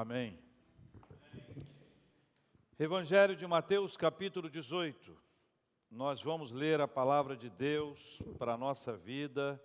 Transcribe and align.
Amém. 0.00 0.38
Evangelho 2.78 3.34
de 3.34 3.44
Mateus, 3.48 3.96
capítulo 3.96 4.48
18. 4.48 5.20
Nós 5.90 6.22
vamos 6.22 6.52
ler 6.52 6.80
a 6.80 6.86
palavra 6.86 7.36
de 7.36 7.50
Deus 7.50 8.22
para 8.38 8.54
a 8.54 8.56
nossa 8.56 8.96
vida. 8.96 9.60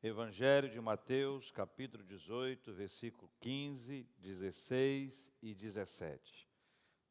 Evangelho 0.00 0.70
de 0.70 0.80
Mateus, 0.80 1.50
capítulo 1.50 2.04
18, 2.04 2.72
versículo 2.72 3.28
15, 3.40 4.06
16 4.18 5.32
e 5.42 5.52
17. 5.56 6.48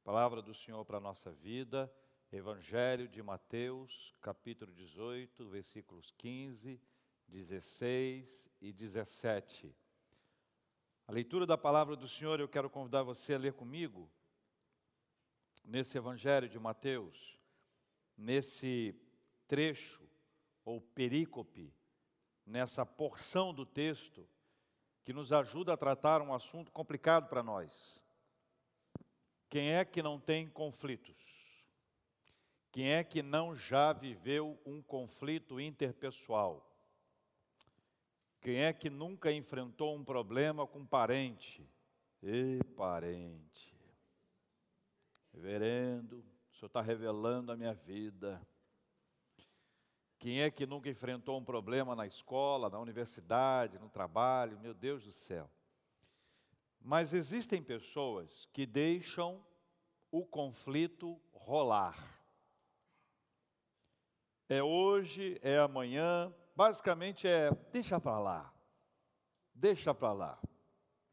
Palavra 0.01 0.41
do 0.41 0.53
Senhor 0.53 0.85
para 0.85 0.99
a 0.99 1.01
nossa 1.01 1.33
vida. 1.33 1.93
Evangelho 2.31 3.09
de 3.09 3.21
Mateus, 3.21 4.15
capítulo 4.21 4.71
18, 4.71 5.49
versículos 5.49 6.13
15, 6.17 6.79
16 7.27 8.49
e 8.61 8.71
17. 8.71 9.80
A 11.11 11.13
leitura 11.13 11.45
da 11.45 11.57
palavra 11.57 11.97
do 11.97 12.07
Senhor, 12.07 12.39
eu 12.39 12.47
quero 12.47 12.69
convidar 12.69 13.03
você 13.03 13.33
a 13.33 13.37
ler 13.37 13.51
comigo, 13.51 14.09
nesse 15.61 15.97
Evangelho 15.97 16.47
de 16.47 16.57
Mateus, 16.57 17.37
nesse 18.17 18.95
trecho 19.45 20.07
ou 20.63 20.79
perícope, 20.79 21.75
nessa 22.45 22.85
porção 22.85 23.53
do 23.53 23.65
texto, 23.65 24.25
que 25.03 25.11
nos 25.11 25.33
ajuda 25.33 25.73
a 25.73 25.77
tratar 25.77 26.21
um 26.21 26.33
assunto 26.33 26.71
complicado 26.71 27.27
para 27.27 27.43
nós. 27.43 27.99
Quem 29.49 29.73
é 29.73 29.83
que 29.83 30.01
não 30.01 30.17
tem 30.17 30.47
conflitos? 30.47 31.65
Quem 32.71 32.89
é 32.89 33.03
que 33.03 33.21
não 33.21 33.53
já 33.53 33.91
viveu 33.91 34.57
um 34.65 34.81
conflito 34.81 35.59
interpessoal? 35.59 36.70
Quem 38.41 38.63
é 38.63 38.73
que 38.73 38.89
nunca 38.89 39.31
enfrentou 39.31 39.95
um 39.95 40.03
problema 40.03 40.65
com 40.65 40.83
parente? 40.83 41.63
E 42.23 42.59
parente, 42.75 43.75
reverendo, 45.31 46.17
o 46.51 46.55
senhor 46.55 46.67
está 46.67 46.81
revelando 46.81 47.51
a 47.51 47.57
minha 47.57 47.73
vida. 47.73 48.41
Quem 50.17 50.41
é 50.41 50.51
que 50.51 50.65
nunca 50.65 50.89
enfrentou 50.89 51.39
um 51.39 51.43
problema 51.43 51.95
na 51.95 52.05
escola, 52.05 52.69
na 52.69 52.79
universidade, 52.79 53.79
no 53.79 53.89
trabalho? 53.89 54.59
Meu 54.59 54.73
Deus 54.73 55.03
do 55.03 55.11
céu. 55.11 55.49
Mas 56.79 57.13
existem 57.13 57.61
pessoas 57.61 58.47
que 58.53 58.65
deixam 58.65 59.43
o 60.11 60.25
conflito 60.25 61.19
rolar. 61.31 61.97
É 64.49 64.61
hoje, 64.61 65.39
é 65.41 65.57
amanhã, 65.57 66.33
basicamente 66.55 67.27
é: 67.27 67.51
deixa 67.71 67.99
para 67.99 68.19
lá, 68.19 68.53
deixa 69.53 69.93
para 69.93 70.13
lá, 70.13 70.39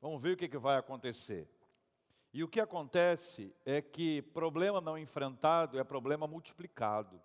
vamos 0.00 0.20
ver 0.20 0.34
o 0.34 0.36
que, 0.36 0.48
que 0.48 0.58
vai 0.58 0.76
acontecer. 0.76 1.48
E 2.32 2.44
o 2.44 2.48
que 2.48 2.60
acontece 2.60 3.54
é 3.64 3.80
que 3.80 4.22
problema 4.22 4.80
não 4.80 4.98
enfrentado 4.98 5.78
é 5.78 5.84
problema 5.84 6.26
multiplicado. 6.26 7.20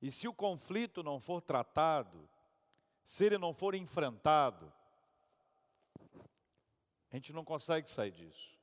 E 0.00 0.10
se 0.10 0.26
o 0.26 0.32
conflito 0.32 1.02
não 1.02 1.20
for 1.20 1.42
tratado, 1.42 2.28
se 3.04 3.24
ele 3.24 3.36
não 3.36 3.52
for 3.52 3.74
enfrentado, 3.74 4.72
a 7.10 7.16
gente 7.16 7.32
não 7.32 7.44
consegue 7.44 7.90
sair 7.90 8.12
disso. 8.12 8.58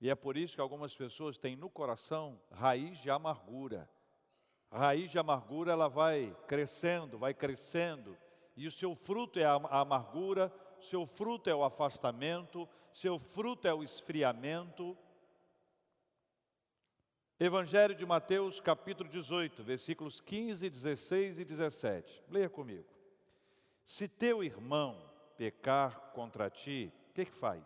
E 0.00 0.08
é 0.08 0.14
por 0.14 0.36
isso 0.36 0.54
que 0.54 0.60
algumas 0.60 0.96
pessoas 0.96 1.36
têm 1.38 1.56
no 1.56 1.68
coração 1.68 2.40
raiz 2.52 2.98
de 2.98 3.10
amargura. 3.10 3.90
A 4.70 4.78
raiz 4.78 5.10
de 5.10 5.18
amargura 5.18 5.72
ela 5.72 5.88
vai 5.88 6.36
crescendo, 6.46 7.18
vai 7.18 7.32
crescendo, 7.32 8.16
e 8.56 8.66
o 8.66 8.72
seu 8.72 8.94
fruto 8.94 9.38
é 9.38 9.44
a 9.44 9.54
amargura, 9.54 10.52
seu 10.80 11.06
fruto 11.06 11.48
é 11.48 11.54
o 11.54 11.64
afastamento, 11.64 12.68
seu 12.92 13.18
fruto 13.18 13.66
é 13.66 13.72
o 13.72 13.82
esfriamento. 13.82 14.96
Evangelho 17.40 17.94
de 17.94 18.04
Mateus, 18.04 18.60
capítulo 18.60 19.08
18, 19.08 19.62
versículos 19.62 20.20
15, 20.20 20.68
16 20.68 21.38
e 21.38 21.44
17. 21.44 22.24
Leia 22.28 22.48
comigo. 22.48 22.88
Se 23.84 24.06
teu 24.06 24.44
irmão 24.44 25.10
pecar 25.36 26.12
contra 26.12 26.50
ti, 26.50 26.92
o 27.10 27.14
que, 27.14 27.24
que 27.24 27.32
faz? 27.32 27.62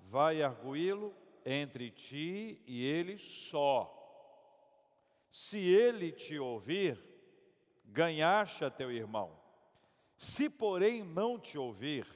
Vai 0.00 0.42
arguí-lo 0.42 1.14
entre 1.44 1.90
ti 1.90 2.60
e 2.66 2.84
ele 2.84 3.18
só 3.18 4.01
se 5.32 5.58
ele 5.58 6.12
te 6.12 6.38
ouvir, 6.38 7.02
ganhaste 7.86 8.64
a 8.64 8.70
teu 8.70 8.92
irmão. 8.92 9.32
Se, 10.16 10.48
porém, 10.48 11.02
não 11.02 11.38
te 11.38 11.58
ouvir, 11.58 12.06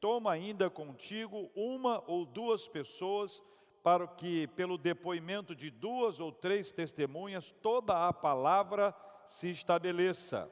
toma 0.00 0.32
ainda 0.32 0.68
contigo 0.68 1.50
uma 1.54 2.02
ou 2.06 2.26
duas 2.26 2.68
pessoas, 2.68 3.40
para 3.82 4.06
que, 4.08 4.46
pelo 4.48 4.76
depoimento 4.76 5.54
de 5.54 5.70
duas 5.70 6.18
ou 6.18 6.32
três 6.32 6.72
testemunhas, 6.72 7.52
toda 7.62 8.08
a 8.08 8.12
palavra 8.12 8.94
se 9.28 9.50
estabeleça. 9.50 10.50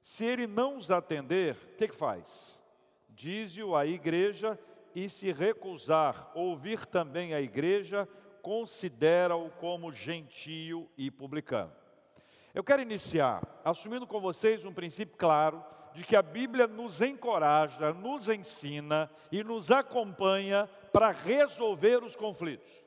Se 0.00 0.24
ele 0.24 0.46
não 0.46 0.78
os 0.78 0.90
atender, 0.90 1.54
o 1.54 1.76
que, 1.76 1.88
que 1.88 1.94
faz? 1.94 2.58
Dize-o 3.10 3.76
à 3.76 3.84
igreja, 3.84 4.58
e 4.94 5.08
se 5.08 5.32
recusar 5.32 6.30
ouvir 6.34 6.86
também 6.86 7.34
a 7.34 7.40
igreja, 7.40 8.08
considera-o 8.42 9.50
como 9.50 9.92
gentio 9.92 10.88
e 10.96 11.10
publicano. 11.10 11.72
Eu 12.54 12.64
quero 12.64 12.82
iniciar 12.82 13.42
assumindo 13.64 14.06
com 14.06 14.20
vocês 14.20 14.64
um 14.64 14.72
princípio 14.72 15.16
claro 15.16 15.64
de 15.94 16.04
que 16.04 16.16
a 16.16 16.22
Bíblia 16.22 16.66
nos 16.66 17.00
encoraja, 17.00 17.92
nos 17.92 18.28
ensina 18.28 19.10
e 19.30 19.42
nos 19.42 19.70
acompanha 19.70 20.68
para 20.92 21.10
resolver 21.10 22.02
os 22.02 22.16
conflitos. 22.16 22.84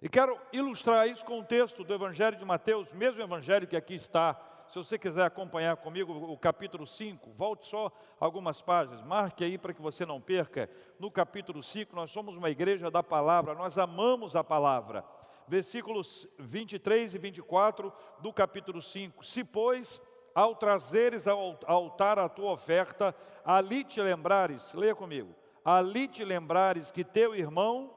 E 0.00 0.08
quero 0.08 0.38
ilustrar 0.52 1.08
isso 1.08 1.24
com 1.24 1.40
o 1.40 1.44
texto 1.44 1.82
do 1.82 1.94
Evangelho 1.94 2.36
de 2.36 2.44
Mateus, 2.44 2.92
mesmo 2.92 3.22
evangelho 3.22 3.66
que 3.66 3.76
aqui 3.76 3.94
está 3.94 4.34
se 4.68 4.76
você 4.76 4.98
quiser 4.98 5.24
acompanhar 5.24 5.76
comigo 5.76 6.12
o 6.12 6.36
capítulo 6.36 6.86
5, 6.86 7.30
volte 7.32 7.66
só 7.66 7.90
algumas 8.18 8.60
páginas, 8.60 9.02
marque 9.02 9.44
aí 9.44 9.56
para 9.56 9.72
que 9.72 9.80
você 9.80 10.04
não 10.04 10.20
perca. 10.20 10.68
No 10.98 11.10
capítulo 11.10 11.62
5, 11.62 11.94
nós 11.94 12.10
somos 12.10 12.36
uma 12.36 12.50
igreja 12.50 12.90
da 12.90 13.02
palavra, 13.02 13.54
nós 13.54 13.78
amamos 13.78 14.34
a 14.34 14.42
palavra. 14.42 15.04
Versículos 15.46 16.26
23 16.38 17.14
e 17.14 17.18
24 17.18 17.92
do 18.20 18.32
capítulo 18.32 18.82
5. 18.82 19.24
Se, 19.24 19.44
pois, 19.44 20.00
ao 20.34 20.56
trazeres 20.56 21.28
ao 21.28 21.58
altar 21.66 22.18
a 22.18 22.28
tua 22.28 22.50
oferta, 22.50 23.14
ali 23.44 23.84
te 23.84 24.02
lembrares, 24.02 24.72
leia 24.74 24.94
comigo, 24.94 25.32
ali 25.64 26.08
te 26.08 26.24
lembrares 26.24 26.90
que 26.90 27.04
teu 27.04 27.34
irmão. 27.34 27.94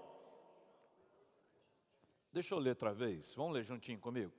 Deixa 2.32 2.54
eu 2.54 2.60
ler 2.60 2.70
outra 2.70 2.94
vez, 2.94 3.34
vamos 3.34 3.54
ler 3.54 3.64
juntinho 3.64 4.00
comigo. 4.00 4.32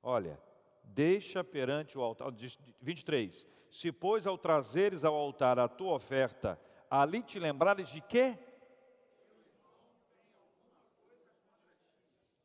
Olha, 0.00 0.40
deixa 0.82 1.42
perante 1.42 1.98
o 1.98 2.02
altar, 2.02 2.28
23, 2.80 3.46
se 3.70 3.90
pois 3.90 4.26
ao 4.26 4.36
trazeres 4.36 5.04
ao 5.04 5.14
altar 5.14 5.58
a 5.58 5.68
tua 5.68 5.94
oferta, 5.94 6.60
ali 6.90 7.22
te 7.22 7.38
lembrares 7.38 7.88
de 7.88 8.00
quê? 8.00 8.38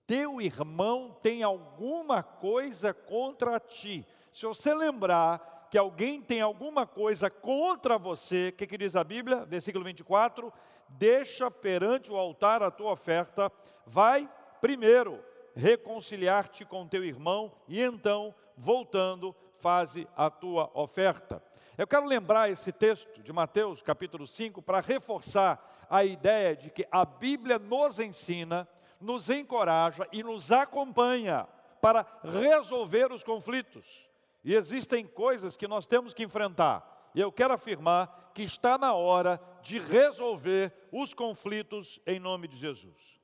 Teu 0.06 0.40
irmão 0.40 1.18
tem 1.22 1.44
alguma 1.44 2.24
coisa 2.24 2.94
contra 2.94 3.59
ti. 3.59 4.08
Se 4.31 4.46
você 4.46 4.74
lembrar 4.74 5.68
que 5.69 5.78
alguém 5.78 6.22
tem 6.22 6.40
alguma 6.40 6.88
coisa 6.88 7.30
contra 7.30 7.98
você, 7.98 8.50
o 8.50 8.54
que, 8.54 8.66
que 8.66 8.78
diz 8.78 8.96
a 8.96 9.04
Bíblia? 9.04 9.44
Versículo 9.44 9.84
24: 9.84 10.54
deixa 10.88 11.52
perante 11.52 12.09
o 12.09 12.16
altar 12.16 12.64
a 12.64 12.72
tua 12.72 12.94
oferta, 12.94 13.52
vai 13.86 14.30
primeiro 14.62 15.22
reconciliar-te 15.57 16.63
com 16.63 16.88
teu 16.88 17.03
irmão 17.03 17.51
e 17.68 17.81
então, 17.81 18.34
voltando, 18.56 19.36
faze 19.57 20.07
a 20.15 20.30
tua 20.30 20.69
oferta. 20.75 21.44
Eu 21.75 21.88
quero 21.88 22.06
lembrar 22.06 22.50
esse 22.50 22.71
texto 22.71 23.21
de 23.24 23.33
Mateus, 23.33 23.81
capítulo 23.81 24.27
5, 24.27 24.62
para 24.62 24.80
reforçar 24.80 25.88
a 25.89 26.06
ideia 26.06 26.56
de 26.56 26.69
que 26.69 26.88
a 26.92 27.04
Bíblia 27.04 27.57
nos 27.57 28.00
ensina, 28.00 28.68
nos 29.01 29.31
encoraja 29.31 30.07
e 30.12 30.21
nos 30.21 30.51
acompanha 30.51 31.48
para 31.81 32.06
resolver 32.24 33.12
os 33.12 33.24
conflitos. 33.24 34.07
E 34.44 34.53
existem 34.53 35.07
coisas 35.07 35.57
que 35.57 35.68
nós 35.68 35.88
temos 35.88 36.13
que 36.13 36.24
enfrentar. 36.24 37.10
E 37.15 37.19
eu 37.19 37.31
quero 37.31 37.53
afirmar 37.53 38.31
que 38.33 38.44
está 38.44 38.77
na 38.77 38.94
hora 38.94 39.42
de 39.63 39.80
resolver 39.80 40.71
os 40.92 41.15
conflitos 41.15 42.00
em 42.06 42.19
nome 42.19 42.48
de 42.48 42.57
Jesus. 42.57 43.19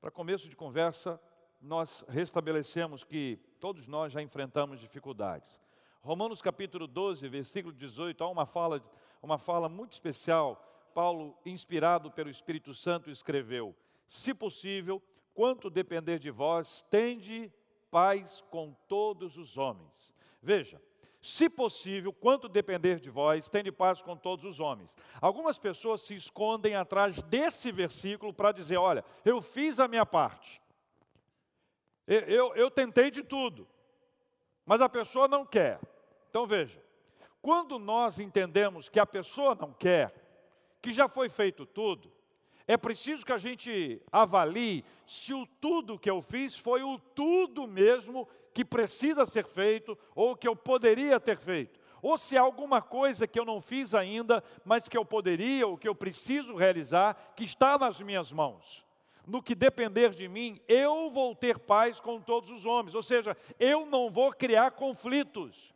Para 0.00 0.10
começo 0.10 0.48
de 0.48 0.56
conversa, 0.56 1.20
nós 1.64 2.04
restabelecemos 2.08 3.02
que 3.02 3.38
todos 3.58 3.88
nós 3.88 4.12
já 4.12 4.20
enfrentamos 4.20 4.78
dificuldades. 4.78 5.58
Romanos 6.02 6.42
capítulo 6.42 6.86
12, 6.86 7.26
versículo 7.28 7.74
18, 7.74 8.22
há 8.22 8.28
uma 8.28 8.44
fala, 8.44 8.84
uma 9.22 9.38
fala 9.38 9.68
muito 9.68 9.92
especial. 9.92 10.62
Paulo, 10.94 11.36
inspirado 11.44 12.10
pelo 12.10 12.28
Espírito 12.28 12.74
Santo, 12.74 13.10
escreveu: 13.10 13.74
Se 14.06 14.34
possível, 14.34 15.02
quanto 15.32 15.70
depender 15.70 16.18
de 16.18 16.30
vós, 16.30 16.84
tende 16.90 17.50
paz 17.90 18.44
com 18.50 18.76
todos 18.86 19.38
os 19.38 19.56
homens. 19.56 20.12
Veja, 20.42 20.80
se 21.22 21.48
possível, 21.48 22.12
quanto 22.12 22.50
depender 22.50 23.00
de 23.00 23.08
vós, 23.08 23.48
tende 23.48 23.72
paz 23.72 24.02
com 24.02 24.14
todos 24.14 24.44
os 24.44 24.60
homens. 24.60 24.94
Algumas 25.22 25.58
pessoas 25.58 26.02
se 26.02 26.14
escondem 26.14 26.74
atrás 26.74 27.22
desse 27.22 27.72
versículo 27.72 28.34
para 28.34 28.52
dizer: 28.52 28.76
olha, 28.76 29.02
eu 29.24 29.40
fiz 29.40 29.80
a 29.80 29.88
minha 29.88 30.04
parte, 30.04 30.60
eu, 32.06 32.54
eu, 32.54 32.70
tentei 32.70 33.10
de 33.10 33.22
tudo, 33.22 33.66
mas 34.66 34.80
a 34.80 34.88
pessoa 34.88 35.26
não 35.26 35.44
quer. 35.44 35.80
Então 36.28 36.46
veja, 36.46 36.82
quando 37.40 37.78
nós 37.78 38.18
entendemos 38.18 38.88
que 38.88 39.00
a 39.00 39.06
pessoa 39.06 39.54
não 39.54 39.72
quer, 39.72 40.12
que 40.82 40.92
já 40.92 41.08
foi 41.08 41.28
feito 41.28 41.64
tudo, 41.64 42.12
é 42.66 42.76
preciso 42.76 43.24
que 43.24 43.32
a 43.32 43.38
gente 43.38 44.00
avalie 44.10 44.84
se 45.06 45.34
o 45.34 45.46
tudo 45.46 45.98
que 45.98 46.10
eu 46.10 46.22
fiz 46.22 46.56
foi 46.56 46.82
o 46.82 46.98
tudo 46.98 47.66
mesmo 47.66 48.28
que 48.54 48.64
precisa 48.64 49.26
ser 49.26 49.44
feito 49.44 49.98
ou 50.14 50.36
que 50.36 50.48
eu 50.48 50.56
poderia 50.56 51.20
ter 51.20 51.36
feito. 51.36 51.78
Ou 52.00 52.16
se 52.18 52.36
há 52.36 52.40
alguma 52.40 52.82
coisa 52.82 53.26
que 53.26 53.38
eu 53.38 53.44
não 53.44 53.60
fiz 53.60 53.94
ainda, 53.94 54.44
mas 54.64 54.88
que 54.88 54.96
eu 54.96 55.04
poderia 55.04 55.66
ou 55.66 55.76
que 55.76 55.88
eu 55.88 55.94
preciso 55.94 56.54
realizar, 56.54 57.14
que 57.34 57.44
está 57.44 57.78
nas 57.78 58.00
minhas 58.00 58.30
mãos. 58.30 58.84
No 59.26 59.42
que 59.42 59.54
depender 59.54 60.10
de 60.10 60.28
mim, 60.28 60.60
eu 60.68 61.10
vou 61.10 61.34
ter 61.34 61.58
paz 61.58 61.98
com 61.98 62.20
todos 62.20 62.50
os 62.50 62.64
homens. 62.64 62.94
Ou 62.94 63.02
seja, 63.02 63.36
eu 63.58 63.86
não 63.86 64.10
vou 64.10 64.32
criar 64.32 64.70
conflitos 64.70 65.73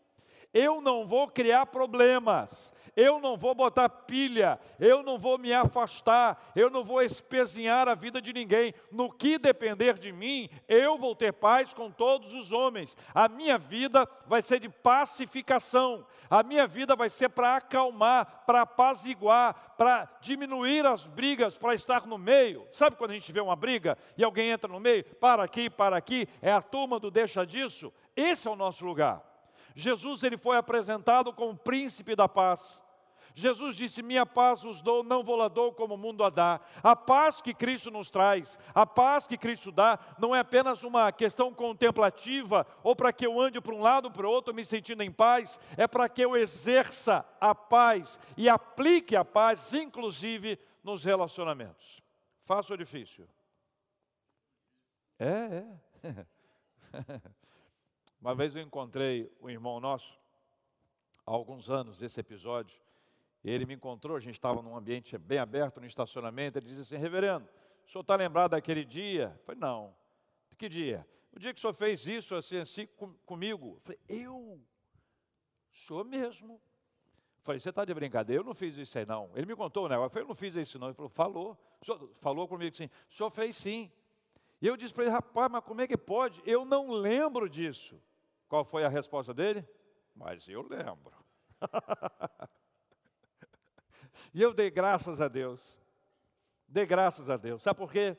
eu 0.52 0.80
não 0.80 1.06
vou 1.06 1.28
criar 1.28 1.66
problemas, 1.66 2.72
eu 2.96 3.20
não 3.20 3.36
vou 3.36 3.54
botar 3.54 3.88
pilha, 3.88 4.58
eu 4.80 5.02
não 5.02 5.18
vou 5.18 5.38
me 5.38 5.52
afastar, 5.52 6.50
eu 6.56 6.68
não 6.68 6.82
vou 6.82 7.00
espezinhar 7.02 7.86
a 7.86 7.94
vida 7.94 8.20
de 8.20 8.32
ninguém. 8.32 8.74
No 8.90 9.12
que 9.12 9.38
depender 9.38 9.98
de 9.98 10.10
mim, 10.10 10.48
eu 10.66 10.98
vou 10.98 11.14
ter 11.14 11.32
paz 11.32 11.72
com 11.72 11.90
todos 11.90 12.32
os 12.32 12.50
homens. 12.50 12.96
A 13.14 13.28
minha 13.28 13.58
vida 13.58 14.08
vai 14.26 14.42
ser 14.42 14.58
de 14.58 14.68
pacificação, 14.68 16.04
a 16.28 16.42
minha 16.42 16.66
vida 16.66 16.96
vai 16.96 17.08
ser 17.08 17.28
para 17.28 17.56
acalmar, 17.56 18.44
para 18.46 18.62
apaziguar, 18.62 19.76
para 19.76 20.08
diminuir 20.20 20.84
as 20.86 21.06
brigas, 21.06 21.56
para 21.56 21.74
estar 21.74 22.06
no 22.06 22.18
meio. 22.18 22.66
Sabe 22.72 22.96
quando 22.96 23.12
a 23.12 23.14
gente 23.14 23.30
vê 23.30 23.40
uma 23.40 23.54
briga 23.54 23.96
e 24.16 24.24
alguém 24.24 24.50
entra 24.50 24.72
no 24.72 24.80
meio? 24.80 25.04
Para 25.04 25.44
aqui, 25.44 25.70
para 25.70 25.96
aqui, 25.96 26.26
é 26.42 26.50
a 26.50 26.62
turma 26.62 26.98
do 26.98 27.10
deixa 27.10 27.46
disso. 27.46 27.92
Esse 28.16 28.48
é 28.48 28.50
o 28.50 28.56
nosso 28.56 28.84
lugar. 28.84 29.28
Jesus 29.78 30.25
ele 30.25 30.36
foi 30.36 30.56
apresentado 30.56 31.32
como 31.32 31.56
príncipe 31.56 32.16
da 32.16 32.28
paz. 32.28 32.82
Jesus 33.32 33.76
disse: 33.76 34.02
Minha 34.02 34.26
paz 34.26 34.64
os 34.64 34.82
dou, 34.82 35.04
não 35.04 35.22
vou 35.22 35.36
lá 35.36 35.46
dou 35.46 35.72
como 35.72 35.94
o 35.94 35.96
mundo 35.96 36.25
a 36.25 36.30
dá. 36.30 36.60
A 36.82 36.96
paz 36.96 37.40
que 37.40 37.54
Cristo 37.54 37.88
nos 37.88 38.10
traz, 38.10 38.58
a 38.75 38.84
paz 38.84 39.28
que 39.28 39.38
Cristo 39.38 39.70
dá, 39.70 39.96
não 40.19 40.34
é 40.34 40.40
apenas 40.40 40.82
uma 40.82 41.12
questão 41.12 41.54
contemplativa, 41.54 42.66
ou 42.82 42.96
para 42.96 43.12
que 43.12 43.25
eu 43.25 43.40
ande 43.40 43.60
para 43.60 43.72
um 43.72 43.80
lado 43.80 44.06
ou 44.06 44.10
para 44.10 44.26
o 44.26 44.30
outro 44.30 44.52
me 44.52 44.64
sentindo 44.64 45.04
em 45.04 45.12
paz, 45.12 45.60
é 45.76 45.86
para 45.86 46.08
que 46.08 46.22
eu 46.22 46.36
exerça 46.36 47.24
a 47.40 47.54
paz 47.54 48.19
e 48.36 48.48
aplique 48.48 49.14
a 49.14 49.24
paz, 49.24 49.72
inclusive 49.74 50.58
nos 50.82 51.04
relacionamentos. 51.04 52.02
Fácil 52.42 52.72
ou 52.72 52.78
difícil? 52.78 53.28
É, 55.20 55.64
é. 56.02 56.26
Uma 58.20 58.35
vez 58.35 58.55
eu 58.55 58.62
encontrei 58.62 59.32
um 59.41 59.49
irmão 59.49 59.79
nosso, 59.79 60.19
há 61.25 61.31
alguns 61.31 61.70
anos, 61.70 62.03
esse 62.03 62.19
episódio, 62.19 62.81
ele 63.44 63.65
me 63.65 63.75
encontrou, 63.75 64.17
a 64.17 64.20
gente 64.20 64.35
estava 64.35 64.61
num 64.61 64.76
ambiente 64.76 65.17
bem 65.17 65.38
aberto, 65.38 65.81
no 65.81 65.87
estacionamento, 65.87 66.59
ele 66.59 66.67
disse 66.67 66.81
assim, 66.81 66.97
reverendo, 66.97 67.49
o 67.87 67.91
senhor 67.91 68.03
está 68.03 68.17
lembrado 68.17 68.50
daquele 68.50 68.85
dia? 68.85 69.32
Eu 69.38 69.44
falei, 69.44 69.61
não. 69.61 69.94
Que 70.59 70.69
dia? 70.69 71.06
O 71.32 71.38
dia 71.38 71.53
que 71.53 71.59
o 71.59 71.61
senhor 71.61 71.73
fez 71.73 72.06
isso 72.06 72.35
assim, 72.35 72.59
assim 72.59 72.87
com, 72.87 73.15
comigo? 73.25 73.75
Eu 73.76 73.81
falei, 73.81 73.99
eu? 74.09 74.37
O 74.37 75.76
senhor 75.76 76.05
mesmo? 76.05 76.55
Eu 76.55 77.43
falei, 77.44 77.61
você 77.61 77.70
está 77.70 77.85
de 77.85 77.94
brincadeira? 77.94 78.43
Eu 78.43 78.44
não 78.44 78.55
fiz 78.55 78.76
isso 78.76 78.99
aí 78.99 79.06
não. 79.06 79.31
Ele 79.35 79.47
me 79.47 79.55
contou 79.55 79.88
negócio, 79.88 80.06
eu 80.06 80.11
falei, 80.11 80.25
eu 80.25 80.29
não 80.29 80.35
fiz 80.35 80.56
isso 80.56 80.79
não. 80.79 80.88
Ele 80.88 80.94
falou, 80.94 81.09
falou. 81.09 81.59
Senhor 81.85 82.11
falou 82.20 82.49
comigo 82.49 82.76
sim. 82.76 82.91
O 83.09 83.15
senhor 83.15 83.31
fez 83.31 83.56
sim. 83.56 83.91
E 84.61 84.67
eu 84.67 84.76
disse 84.76 84.93
para 84.93 85.05
ele, 85.05 85.12
rapaz, 85.12 85.50
mas 85.50 85.65
como 85.65 85.81
é 85.81 85.87
que 85.87 85.97
pode? 85.97 86.43
Eu 86.44 86.65
não 86.65 86.91
lembro 86.91 87.49
disso. 87.49 88.00
Qual 88.48 88.64
foi 88.64 88.84
a 88.84 88.88
resposta 88.88 89.34
dele? 89.34 89.66
Mas 90.14 90.48
eu 90.48 90.62
lembro. 90.62 91.12
e 94.34 94.42
eu 94.42 94.54
dei 94.54 94.70
graças 94.70 95.20
a 95.20 95.28
Deus. 95.28 95.76
Dei 96.66 96.86
graças 96.86 97.30
a 97.30 97.36
Deus. 97.36 97.62
Sabe 97.62 97.78
por 97.78 97.92
quê? 97.92 98.16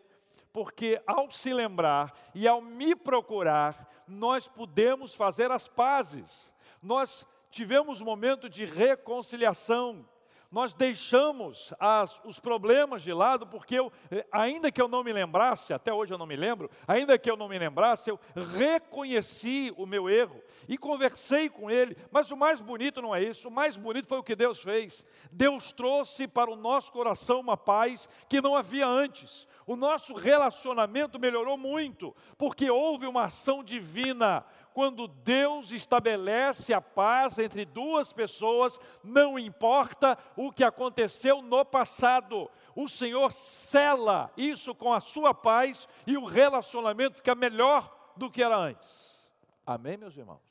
Porque 0.53 1.01
ao 1.05 1.29
se 1.29 1.51
lembrar 1.51 2.13
e 2.33 2.47
ao 2.47 2.61
me 2.61 2.95
procurar, 2.95 3.89
nós 4.07 4.47
podemos 4.47 5.13
fazer 5.13 5.51
as 5.51 5.67
pazes. 5.67 6.53
Nós 6.81 7.25
tivemos 7.49 7.99
um 7.99 8.05
momento 8.05 8.47
de 8.49 8.65
reconciliação, 8.65 10.07
nós 10.51 10.73
deixamos 10.73 11.73
as, 11.79 12.19
os 12.25 12.39
problemas 12.39 13.03
de 13.03 13.13
lado, 13.13 13.45
porque 13.45 13.75
eu, 13.75 13.91
eh, 14.09 14.25
ainda 14.31 14.71
que 14.71 14.81
eu 14.81 14.87
não 14.87 15.03
me 15.03 15.13
lembrasse, 15.13 15.73
até 15.73 15.93
hoje 15.93 16.11
eu 16.11 16.17
não 16.17 16.25
me 16.25 16.35
lembro, 16.35 16.71
ainda 16.87 17.19
que 17.19 17.29
eu 17.29 17.37
não 17.37 17.47
me 17.47 17.59
lembrasse, 17.59 18.09
eu 18.09 18.19
reconheci 18.57 19.71
o 19.77 19.85
meu 19.85 20.09
erro 20.09 20.41
e 20.67 20.75
conversei 20.75 21.49
com 21.49 21.69
ele. 21.69 21.95
Mas 22.11 22.31
o 22.31 22.37
mais 22.37 22.59
bonito 22.61 22.99
não 22.99 23.15
é 23.15 23.23
isso, 23.23 23.47
o 23.47 23.51
mais 23.51 23.77
bonito 23.77 24.07
foi 24.07 24.17
o 24.17 24.23
que 24.23 24.35
Deus 24.35 24.59
fez. 24.59 25.05
Deus 25.31 25.71
trouxe 25.71 26.27
para 26.27 26.49
o 26.49 26.55
nosso 26.55 26.91
coração 26.91 27.39
uma 27.39 27.55
paz 27.55 28.09
que 28.27 28.41
não 28.41 28.55
havia 28.55 28.87
antes. 28.87 29.47
O 29.67 29.75
nosso 29.75 30.15
relacionamento 30.15 31.19
melhorou 31.19 31.55
muito, 31.55 32.15
porque 32.39 32.71
houve 32.71 33.05
uma 33.05 33.25
ação 33.25 33.63
divina 33.63 34.43
quando 34.73 35.07
Deus 35.07 35.71
estabelece 35.71 36.73
a 36.73 36.81
paz 36.81 37.37
entre 37.37 37.65
duas 37.65 38.13
pessoas, 38.13 38.79
não 39.03 39.37
importa 39.37 40.17
o 40.35 40.51
que 40.51 40.63
aconteceu 40.63 41.41
no 41.41 41.65
passado, 41.65 42.49
o 42.75 42.87
Senhor 42.87 43.31
cela 43.31 44.31
isso 44.37 44.73
com 44.73 44.93
a 44.93 44.99
sua 44.99 45.33
paz 45.33 45.87
e 46.05 46.17
o 46.17 46.25
relacionamento 46.25 47.17
fica 47.17 47.35
melhor 47.35 48.13
do 48.15 48.29
que 48.29 48.43
era 48.43 48.57
antes. 48.57 49.27
Amém, 49.65 49.97
meus 49.97 50.17
irmãos? 50.17 50.41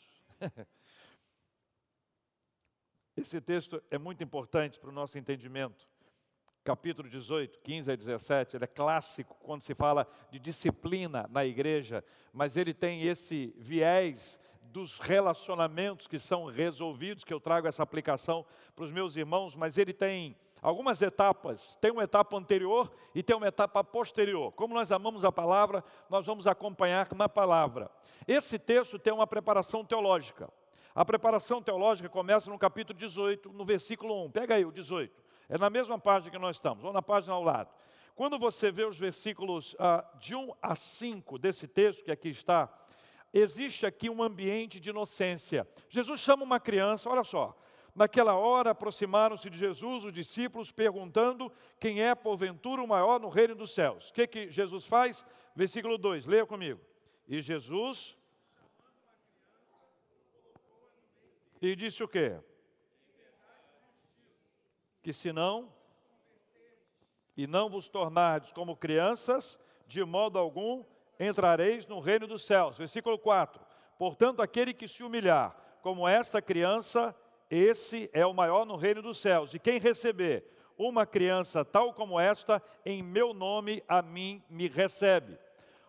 Esse 3.16 3.40
texto 3.40 3.82
é 3.90 3.98
muito 3.98 4.22
importante 4.22 4.78
para 4.78 4.90
o 4.90 4.92
nosso 4.92 5.18
entendimento 5.18 5.88
capítulo 6.68 7.08
18, 7.08 7.60
15 7.60 7.92
a 7.92 7.96
17, 7.96 8.56
ele 8.58 8.64
é 8.64 8.66
clássico 8.66 9.34
quando 9.40 9.62
se 9.62 9.74
fala 9.74 10.06
de 10.30 10.38
disciplina 10.38 11.26
na 11.30 11.42
igreja, 11.42 12.04
mas 12.30 12.58
ele 12.58 12.74
tem 12.74 13.04
esse 13.04 13.54
viés 13.56 14.38
dos 14.64 14.98
relacionamentos 14.98 16.06
que 16.06 16.18
são 16.18 16.44
resolvidos, 16.44 17.24
que 17.24 17.32
eu 17.32 17.40
trago 17.40 17.66
essa 17.66 17.82
aplicação 17.82 18.44
para 18.76 18.84
os 18.84 18.92
meus 18.92 19.16
irmãos, 19.16 19.56
mas 19.56 19.78
ele 19.78 19.94
tem 19.94 20.36
algumas 20.60 21.00
etapas. 21.00 21.78
Tem 21.80 21.90
uma 21.90 22.04
etapa 22.04 22.36
anterior 22.36 22.92
e 23.14 23.22
tem 23.22 23.34
uma 23.34 23.48
etapa 23.48 23.82
posterior. 23.82 24.52
Como 24.52 24.74
nós 24.74 24.92
amamos 24.92 25.24
a 25.24 25.32
palavra, 25.32 25.82
nós 26.10 26.26
vamos 26.26 26.46
acompanhar 26.46 27.08
na 27.14 27.30
palavra. 27.30 27.90
Esse 28.26 28.58
texto 28.58 28.98
tem 28.98 29.10
uma 29.10 29.26
preparação 29.26 29.82
teológica. 29.82 30.52
A 30.94 31.02
preparação 31.02 31.62
teológica 31.62 32.10
começa 32.10 32.50
no 32.50 32.58
capítulo 32.58 32.98
18, 32.98 33.54
no 33.54 33.64
versículo 33.64 34.22
1. 34.26 34.30
Pega 34.32 34.56
aí 34.56 34.66
o 34.66 34.70
18. 34.70 35.27
É 35.48 35.56
na 35.56 35.70
mesma 35.70 35.98
página 35.98 36.30
que 36.30 36.38
nós 36.38 36.56
estamos, 36.56 36.84
ou 36.84 36.92
na 36.92 37.00
página 37.00 37.32
ao 37.32 37.42
lado. 37.42 37.70
Quando 38.14 38.38
você 38.38 38.70
vê 38.70 38.84
os 38.84 38.98
versículos 38.98 39.74
ah, 39.78 40.04
de 40.18 40.34
1 40.34 40.52
a 40.60 40.74
5 40.74 41.38
desse 41.38 41.66
texto 41.66 42.04
que 42.04 42.10
aqui 42.10 42.28
está, 42.28 42.68
existe 43.32 43.86
aqui 43.86 44.10
um 44.10 44.22
ambiente 44.22 44.80
de 44.80 44.90
inocência. 44.90 45.66
Jesus 45.88 46.20
chama 46.20 46.42
uma 46.42 46.60
criança, 46.60 47.08
olha 47.08 47.24
só. 47.24 47.56
Naquela 47.94 48.34
hora 48.34 48.70
aproximaram-se 48.70 49.48
de 49.48 49.58
Jesus 49.58 50.04
os 50.04 50.12
discípulos, 50.12 50.70
perguntando 50.70 51.50
quem 51.80 52.02
é, 52.02 52.14
porventura, 52.14 52.82
o 52.82 52.86
maior 52.86 53.18
no 53.18 53.28
reino 53.28 53.54
dos 53.54 53.72
céus. 53.72 54.10
O 54.10 54.14
que, 54.14 54.26
que 54.26 54.50
Jesus 54.50 54.84
faz? 54.84 55.24
Versículo 55.54 55.96
2, 55.96 56.26
leia 56.26 56.46
comigo. 56.46 56.80
E 57.26 57.40
Jesus. 57.40 58.16
E 61.60 61.74
disse 61.74 62.04
o 62.04 62.08
quê? 62.08 62.38
Que 65.08 65.12
se 65.14 65.32
não 65.32 65.72
e 67.34 67.46
não 67.46 67.70
vos 67.70 67.88
tornardes 67.88 68.52
como 68.52 68.76
crianças, 68.76 69.58
de 69.86 70.04
modo 70.04 70.38
algum 70.38 70.84
entrareis 71.18 71.86
no 71.86 71.98
reino 71.98 72.26
dos 72.26 72.44
céus. 72.44 72.76
Versículo 72.76 73.18
4. 73.18 73.58
Portanto, 73.96 74.42
aquele 74.42 74.74
que 74.74 74.86
se 74.86 75.02
humilhar 75.02 75.56
como 75.80 76.06
esta 76.06 76.42
criança, 76.42 77.16
esse 77.50 78.10
é 78.12 78.26
o 78.26 78.34
maior 78.34 78.66
no 78.66 78.76
reino 78.76 79.00
dos 79.00 79.16
céus. 79.16 79.54
E 79.54 79.58
quem 79.58 79.78
receber 79.78 80.44
uma 80.76 81.06
criança 81.06 81.64
tal 81.64 81.94
como 81.94 82.20
esta, 82.20 82.62
em 82.84 83.02
meu 83.02 83.32
nome 83.32 83.82
a 83.88 84.02
mim 84.02 84.44
me 84.50 84.68
recebe. 84.68 85.38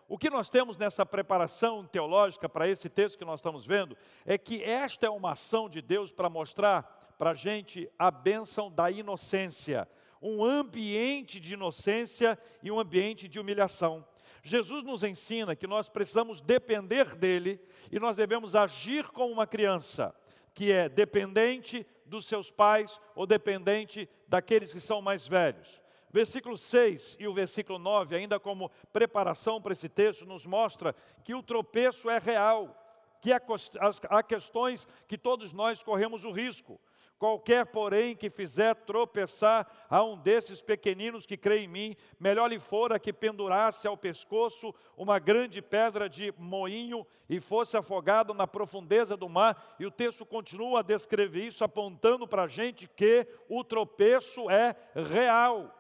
O 0.08 0.18
que 0.18 0.30
nós 0.30 0.50
temos 0.50 0.78
nessa 0.78 1.06
preparação 1.06 1.86
teológica 1.86 2.48
para 2.48 2.70
esse 2.70 2.88
texto 2.88 3.18
que 3.18 3.26
nós 3.26 3.42
estamos 3.42 3.66
vendo 3.66 3.98
é 4.26 4.38
que 4.38 4.64
esta 4.64 5.08
é 5.08 5.10
uma 5.10 5.34
ação 5.34 5.68
de 5.68 5.82
Deus 5.82 6.10
para 6.10 6.30
mostrar 6.30 6.99
para 7.20 7.32
a 7.32 7.36
gente 7.36 7.92
a 8.00 8.10
bênção 8.10 8.72
da 8.72 8.90
inocência, 8.90 9.86
um 10.22 10.42
ambiente 10.42 11.38
de 11.38 11.54
inocência 11.54 12.40
e 12.64 12.72
um 12.72 12.80
ambiente 12.80 13.28
de 13.28 13.42
humilhação. 13.42 14.08
Jesus 14.42 14.86
nos 14.86 15.04
ensina 15.04 15.54
que 15.54 15.68
nós 15.68 15.90
precisamos 15.90 16.40
depender 16.40 17.18
dele 17.18 17.60
e 17.92 18.00
nós 18.00 18.16
devemos 18.16 18.56
agir 18.56 19.10
como 19.10 19.34
uma 19.34 19.46
criança. 19.46 20.16
que 20.54 20.74
é 20.74 20.90
dependente 20.90 21.86
dos 22.06 22.26
seus 22.26 22.52
pais 22.52 23.00
ou 23.16 23.26
dependente 23.26 24.10
daqueles 24.28 24.74
que 24.74 24.82
são 24.82 25.02
mais 25.02 25.26
velhos. 25.28 25.82
Versículo 26.12 26.58
6 26.58 27.16
e 27.20 27.28
o 27.28 27.34
versículo 27.34 27.80
9, 27.80 28.16
ainda 28.16 28.40
como 28.40 28.72
preparação 28.92 29.62
para 29.62 29.74
esse 29.74 29.88
texto, 29.88 30.26
nos 30.26 30.46
mostra 30.46 30.94
que 31.24 31.36
o 31.36 31.44
tropeço 31.44 32.10
é 32.10 32.18
real, 32.18 32.76
que 33.22 33.32
há 33.32 34.24
questões 34.24 34.88
que 35.08 35.18
todos 35.18 35.54
nós 35.54 35.84
corremos 35.84 36.26
o 36.26 36.32
risco. 36.32 36.80
Qualquer, 37.20 37.66
porém, 37.66 38.16
que 38.16 38.30
fizer 38.30 38.74
tropeçar 38.74 39.70
a 39.90 40.02
um 40.02 40.18
desses 40.18 40.62
pequeninos 40.62 41.26
que 41.26 41.36
crê 41.36 41.60
em 41.60 41.68
mim, 41.68 41.94
melhor 42.18 42.48
lhe 42.48 42.58
fora 42.58 42.98
que 42.98 43.12
pendurasse 43.12 43.86
ao 43.86 43.98
pescoço 43.98 44.74
uma 44.96 45.20
grande 45.20 45.62
pedra 45.62 46.08
de 46.08 46.34
moinho 46.38 47.06
e 47.28 47.42
fosse 47.42 47.76
afogado 47.76 48.34
na 48.34 48.48
profundeza 48.48 49.18
do 49.18 49.28
mar. 49.28 49.76
E 49.78 49.86
o 49.86 49.92
texto 49.92 50.26
continua 50.26 50.80
a 50.80 50.84
descrever 50.84 51.48
isso, 51.48 51.62
apontando 51.62 52.26
para 52.26 52.44
a 52.44 52.48
gente 52.48 52.88
que 52.88 53.28
o 53.50 53.66
tropeço 53.66 54.50
é 54.50 54.74
real, 54.96 55.78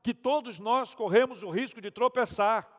que 0.00 0.14
todos 0.14 0.60
nós 0.60 0.94
corremos 0.94 1.42
o 1.42 1.50
risco 1.50 1.80
de 1.80 1.90
tropeçar 1.90 2.71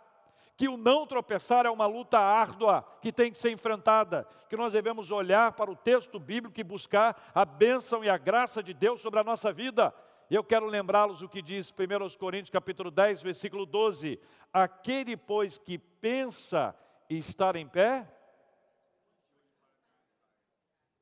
que 0.55 0.67
o 0.67 0.77
não 0.77 1.05
tropeçar 1.07 1.65
é 1.65 1.69
uma 1.69 1.85
luta 1.85 2.19
árdua 2.19 2.85
que 3.01 3.11
tem 3.11 3.31
que 3.31 3.37
ser 3.37 3.51
enfrentada, 3.51 4.27
que 4.47 4.55
nós 4.55 4.73
devemos 4.73 5.09
olhar 5.09 5.51
para 5.53 5.71
o 5.71 5.75
texto 5.75 6.19
bíblico 6.19 6.59
e 6.59 6.63
buscar 6.63 7.31
a 7.33 7.43
bênção 7.43 8.03
e 8.03 8.09
a 8.09 8.17
graça 8.17 8.61
de 8.61 8.73
Deus 8.73 9.01
sobre 9.01 9.19
a 9.19 9.23
nossa 9.23 9.51
vida. 9.51 9.93
Eu 10.29 10.43
quero 10.43 10.67
lembrá-los 10.67 11.21
o 11.21 11.29
que 11.29 11.41
diz 11.41 11.71
1 11.71 12.17
Coríntios 12.17 12.51
capítulo 12.51 12.91
10, 12.91 13.23
versículo 13.23 13.65
12: 13.65 14.19
Aquele, 14.51 15.17
pois, 15.17 15.57
que 15.57 15.77
pensa 15.77 16.75
estar 17.09 17.55
em 17.55 17.67
pé, 17.67 18.07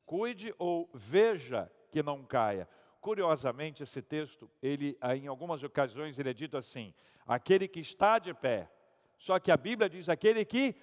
cuide 0.06 0.54
ou 0.58 0.90
veja 0.94 1.72
que 1.90 2.02
não 2.02 2.24
caia. 2.24 2.68
Curiosamente, 3.00 3.84
esse 3.84 4.02
texto, 4.02 4.50
ele, 4.62 4.98
em 5.16 5.28
algumas 5.28 5.62
ocasiões, 5.64 6.18
ele 6.18 6.30
é 6.30 6.34
dito 6.34 6.58
assim: 6.58 6.94
aquele 7.28 7.68
que 7.68 7.80
está 7.80 8.18
de 8.18 8.34
pé, 8.34 8.70
só 9.22 9.40
que 9.40 9.52
a 9.52 9.56
Bíblia 9.56 9.88
diz 9.88 10.10
aquele 10.10 10.44
que 10.44 10.76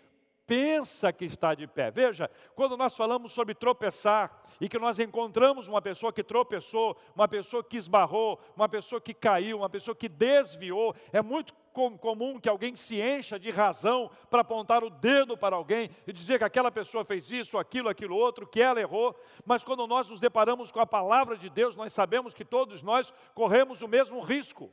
pensa 0.46 1.12
que 1.12 1.24
está 1.24 1.56
de 1.56 1.66
pé. 1.66 1.90
Veja, 1.90 2.30
quando 2.54 2.76
nós 2.76 2.96
falamos 2.96 3.32
sobre 3.32 3.52
tropeçar 3.52 4.44
e 4.60 4.68
que 4.68 4.78
nós 4.78 5.00
encontramos 5.00 5.66
uma 5.66 5.82
pessoa 5.82 6.12
que 6.12 6.22
tropeçou, 6.22 6.96
uma 7.16 7.26
pessoa 7.26 7.64
que 7.64 7.76
esbarrou, 7.76 8.40
uma 8.54 8.68
pessoa 8.68 9.00
que 9.00 9.12
caiu, 9.12 9.58
uma 9.58 9.68
pessoa 9.68 9.92
que 9.92 10.08
desviou, 10.08 10.94
é 11.12 11.20
muito 11.20 11.52
comum 12.00 12.38
que 12.38 12.48
alguém 12.48 12.76
se 12.76 13.00
encha 13.00 13.40
de 13.40 13.50
razão 13.50 14.08
para 14.30 14.42
apontar 14.42 14.84
o 14.84 14.90
dedo 14.90 15.36
para 15.36 15.56
alguém 15.56 15.90
e 16.06 16.12
dizer 16.12 16.38
que 16.38 16.44
aquela 16.44 16.70
pessoa 16.70 17.04
fez 17.04 17.32
isso, 17.32 17.58
aquilo, 17.58 17.88
aquilo 17.88 18.14
outro, 18.14 18.46
que 18.46 18.62
ela 18.62 18.80
errou. 18.80 19.20
Mas 19.44 19.64
quando 19.64 19.84
nós 19.84 20.08
nos 20.08 20.20
deparamos 20.20 20.70
com 20.70 20.78
a 20.78 20.86
palavra 20.86 21.36
de 21.36 21.50
Deus, 21.50 21.74
nós 21.74 21.92
sabemos 21.92 22.34
que 22.34 22.44
todos 22.44 22.84
nós 22.84 23.12
corremos 23.34 23.82
o 23.82 23.88
mesmo 23.88 24.20
risco. 24.20 24.70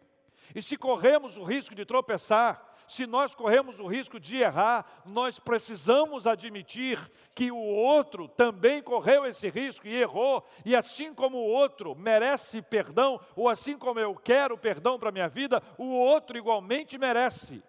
E 0.54 0.62
se 0.62 0.78
corremos 0.78 1.36
o 1.38 1.44
risco 1.44 1.74
de 1.74 1.84
tropeçar, 1.84 2.75
se 2.88 3.06
nós 3.06 3.34
corremos 3.34 3.80
o 3.80 3.88
risco 3.88 4.20
de 4.20 4.38
errar, 4.38 4.86
nós 5.06 5.40
precisamos 5.40 6.28
admitir 6.28 7.00
que 7.34 7.52
o 7.52 7.58
outro 7.58 8.28
também 8.28 8.82
correu 8.82 9.26
esse 9.26 9.50
risco 9.50 9.88
e 9.88 9.96
errou, 9.96 10.46
e 10.66 10.76
assim 10.76 11.14
como 11.14 11.38
o 11.38 11.48
outro 11.48 11.96
merece 11.96 12.62
perdão, 12.62 13.20
ou 13.36 13.50
assim 13.50 13.78
como 13.78 14.00
eu 14.00 14.16
quero 14.16 14.58
perdão 14.58 15.00
para 15.00 15.10
a 15.10 15.12
minha 15.12 15.28
vida, 15.28 15.62
o 15.78 15.96
outro 15.96 16.38
igualmente 16.38 16.98
merece. 16.98 17.64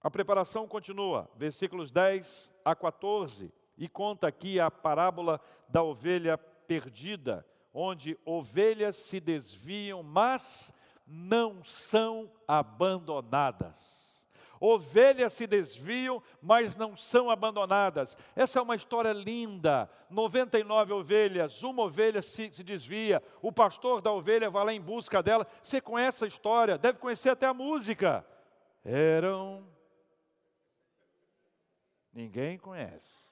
A 0.00 0.10
preparação 0.10 0.66
continua, 0.68 1.28
versículos 1.34 1.90
10 1.90 2.52
a 2.64 2.74
14, 2.74 3.52
e 3.76 3.88
conta 3.88 4.28
aqui 4.28 4.60
a 4.60 4.70
parábola 4.70 5.40
da 5.68 5.82
ovelha 5.82 6.38
perdida, 6.38 7.46
onde 7.72 8.18
ovelhas 8.24 8.96
se 8.96 9.20
desviam, 9.20 10.02
mas 10.02 10.72
não 11.08 11.64
são 11.64 12.30
abandonadas. 12.46 14.08
Ovelhas 14.60 15.32
se 15.32 15.46
desviam, 15.46 16.22
mas 16.42 16.76
não 16.76 16.96
são 16.96 17.30
abandonadas. 17.30 18.16
Essa 18.34 18.58
é 18.58 18.62
uma 18.62 18.74
história 18.74 19.12
linda. 19.12 19.88
99 20.10 20.92
ovelhas, 20.92 21.62
uma 21.62 21.84
ovelha 21.84 22.20
se, 22.22 22.52
se, 22.52 22.64
desvia, 22.64 23.22
o 23.40 23.52
pastor 23.52 24.02
da 24.02 24.12
ovelha 24.12 24.50
vai 24.50 24.64
lá 24.64 24.72
em 24.72 24.80
busca 24.80 25.22
dela. 25.22 25.46
Você 25.62 25.80
conhece 25.80 26.24
a 26.24 26.28
história, 26.28 26.76
deve 26.76 26.98
conhecer 26.98 27.30
até 27.30 27.46
a 27.46 27.54
música. 27.54 28.26
Eram. 28.84 29.66
Ninguém 32.12 32.58
conhece. 32.58 33.28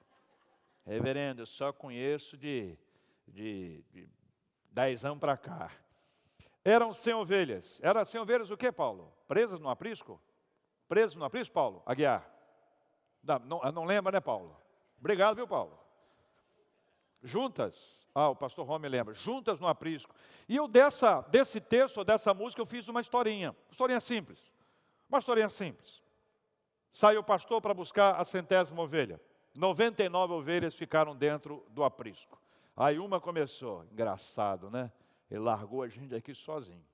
Reverendo, 0.85 1.41
eu 1.41 1.45
só 1.45 1.73
conheço 1.73 2.37
de, 2.37 2.77
de, 3.27 3.83
de 3.91 4.07
dez 4.71 5.03
anos 5.03 5.19
para 5.19 5.35
cá. 5.35 5.69
Eram 6.67 6.93
cem 6.93 7.13
ovelhas. 7.13 7.79
Eram 7.81 8.03
cem 8.03 8.19
ovelhas 8.19 8.51
o 8.51 8.57
que, 8.57 8.69
Paulo? 8.73 9.13
Presas 9.25 9.57
no 9.57 9.69
aprisco? 9.69 10.21
Presas 10.85 11.15
no 11.15 11.23
aprisco, 11.23 11.53
Paulo? 11.53 11.81
Aguiar. 11.85 12.29
Não, 13.23 13.39
não, 13.39 13.71
não 13.71 13.85
lembra, 13.85 14.11
né, 14.11 14.19
Paulo? 14.19 14.53
Obrigado, 14.99 15.37
viu, 15.37 15.47
Paulo? 15.47 15.79
Juntas. 17.23 18.05
Ah, 18.13 18.27
o 18.27 18.35
pastor 18.35 18.67
Rome 18.67 18.89
lembra. 18.89 19.13
Juntas 19.13 19.61
no 19.61 19.67
aprisco. 19.67 20.13
E 20.49 20.57
eu 20.57 20.67
dessa, 20.67 21.21
desse 21.29 21.61
texto, 21.61 22.03
dessa 22.03 22.33
música, 22.33 22.61
eu 22.61 22.65
fiz 22.65 22.85
uma 22.89 22.99
historinha. 22.99 23.51
Uma 23.51 23.71
historinha 23.71 23.99
simples. 24.01 24.53
Uma 25.07 25.19
historinha 25.19 25.47
simples. 25.47 26.03
Saiu 26.91 27.21
o 27.21 27.23
pastor 27.23 27.61
para 27.61 27.73
buscar 27.73 28.19
a 28.19 28.25
centésima 28.25 28.81
ovelha. 28.81 29.21
99 29.55 30.33
ovelhas 30.33 30.75
ficaram 30.75 31.15
dentro 31.15 31.65
do 31.69 31.85
aprisco. 31.85 32.37
Aí 32.75 32.99
uma 32.99 33.21
começou, 33.21 33.85
engraçado, 33.85 34.69
né? 34.69 34.91
Ele 35.29 35.41
largou 35.41 35.83
a 35.83 35.87
gente 35.87 36.15
aqui 36.15 36.33
sozinho. 36.33 36.85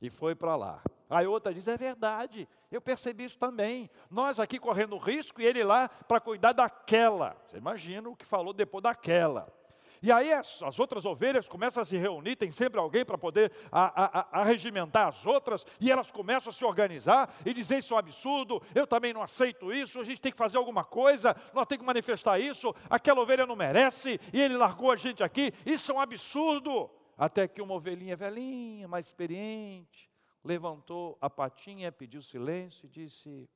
E 0.00 0.10
foi 0.10 0.34
para 0.34 0.56
lá. 0.56 0.82
Aí 1.08 1.26
outra 1.26 1.52
diz: 1.52 1.68
é 1.68 1.76
verdade, 1.76 2.48
eu 2.70 2.80
percebi 2.80 3.24
isso 3.24 3.38
também. 3.38 3.90
Nós 4.10 4.40
aqui 4.40 4.58
correndo 4.58 4.96
risco 4.96 5.40
e 5.40 5.46
ele 5.46 5.62
lá 5.62 5.88
para 5.88 6.20
cuidar 6.20 6.52
daquela. 6.52 7.36
Você 7.46 7.58
imagina 7.58 8.08
o 8.08 8.16
que 8.16 8.24
falou 8.24 8.52
depois 8.52 8.82
daquela. 8.82 9.52
E 10.02 10.10
aí 10.10 10.32
as, 10.32 10.60
as, 10.64 10.80
outras 10.80 11.04
ovelhas 11.04 11.48
começam 11.48 11.80
a 11.80 11.86
se 11.86 11.96
reunir, 11.96 12.34
tem 12.34 12.50
sempre 12.50 12.80
alguém 12.80 13.04
para 13.04 13.16
poder 13.16 13.52
arregimentar 13.70 15.06
as 15.06 15.24
outras, 15.24 15.64
e 15.80 15.92
elas 15.92 16.10
começam 16.10 16.50
a 16.50 16.52
se 16.52 16.64
organizar 16.64 17.32
e 17.46 17.54
dizer 17.54 17.78
isso 17.78 17.94
é 17.94 17.96
um 17.96 17.98
absurdo, 18.00 18.60
eu 18.74 18.84
também 18.84 19.12
não 19.12 19.22
aceito 19.22 19.72
isso, 19.72 20.00
a 20.00 20.04
gente 20.04 20.20
tem 20.20 20.32
que 20.32 20.38
fazer 20.38 20.58
alguma 20.58 20.82
coisa, 20.82 21.36
nós 21.54 21.68
temos 21.68 21.82
que 21.82 21.86
manifestar 21.86 22.40
isso, 22.40 22.74
aquela 22.90 23.20
ovelha 23.20 23.46
não 23.46 23.54
merece, 23.54 24.18
e 24.32 24.40
ele 24.40 24.56
largou 24.56 24.90
a 24.90 24.96
gente 24.96 25.22
aqui, 25.22 25.52
isso 25.64 25.92
é 25.92 25.94
um 25.94 26.00
absurdo. 26.00 26.90
Até 27.22 27.46
que 27.46 27.62
uma 27.62 27.74
ovelhinha 27.74 28.16
velhinha, 28.16 28.88
mais 28.88 29.06
experiente, 29.06 30.10
levantou 30.42 31.16
a 31.20 31.30
patinha, 31.30 31.92
pediu 31.92 32.20
silêncio 32.20 32.86
e 32.86 32.88
disse: 32.88 33.48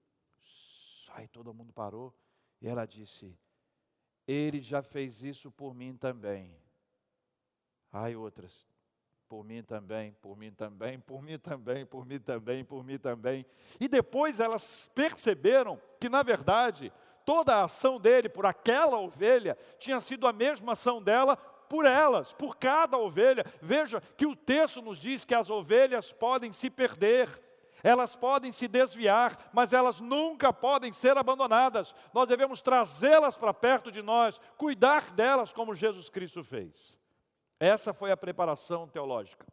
Aí 1.08 1.26
todo 1.26 1.52
mundo 1.52 1.72
parou. 1.72 2.14
E 2.62 2.68
ela 2.68 2.86
disse: 2.86 3.36
Ele 4.24 4.60
já 4.60 4.84
fez 4.84 5.20
isso 5.20 5.50
por 5.50 5.74
mim 5.74 5.96
também. 5.96 6.56
Aí 7.92 8.14
outras, 8.14 8.68
por 9.28 9.42
mim 9.42 9.64
também, 9.64 10.12
por 10.12 10.36
mim 10.36 10.52
também, 10.52 11.00
por 11.00 11.20
mim 11.20 11.36
também, 11.36 11.84
por 11.84 12.06
mim 12.06 12.20
também, 12.20 12.64
por 12.64 12.84
mim 12.84 12.98
também. 12.98 13.46
E 13.80 13.88
depois 13.88 14.38
elas 14.38 14.88
perceberam 14.94 15.82
que, 15.98 16.08
na 16.08 16.22
verdade, 16.22 16.92
toda 17.24 17.56
a 17.56 17.64
ação 17.64 17.98
dele 17.98 18.28
por 18.28 18.46
aquela 18.46 18.96
ovelha 19.00 19.58
tinha 19.76 19.98
sido 19.98 20.24
a 20.28 20.32
mesma 20.32 20.74
ação 20.74 21.02
dela 21.02 21.36
por 21.68 21.84
elas, 21.84 22.32
por 22.32 22.56
cada 22.56 22.98
ovelha. 22.98 23.44
Veja 23.60 24.00
que 24.16 24.26
o 24.26 24.36
texto 24.36 24.82
nos 24.82 24.98
diz 24.98 25.24
que 25.24 25.34
as 25.34 25.50
ovelhas 25.50 26.12
podem 26.12 26.52
se 26.52 26.70
perder, 26.70 27.42
elas 27.82 28.16
podem 28.16 28.52
se 28.52 28.66
desviar, 28.66 29.50
mas 29.52 29.72
elas 29.72 30.00
nunca 30.00 30.52
podem 30.52 30.92
ser 30.92 31.16
abandonadas. 31.16 31.94
Nós 32.12 32.26
devemos 32.26 32.62
trazê-las 32.62 33.36
para 33.36 33.54
perto 33.54 33.90
de 33.90 34.02
nós, 34.02 34.40
cuidar 34.56 35.10
delas 35.10 35.52
como 35.52 35.74
Jesus 35.74 36.08
Cristo 36.08 36.42
fez. 36.42 36.96
Essa 37.60 37.92
foi 37.92 38.10
a 38.10 38.16
preparação 38.16 38.88
teológica. 38.88 39.46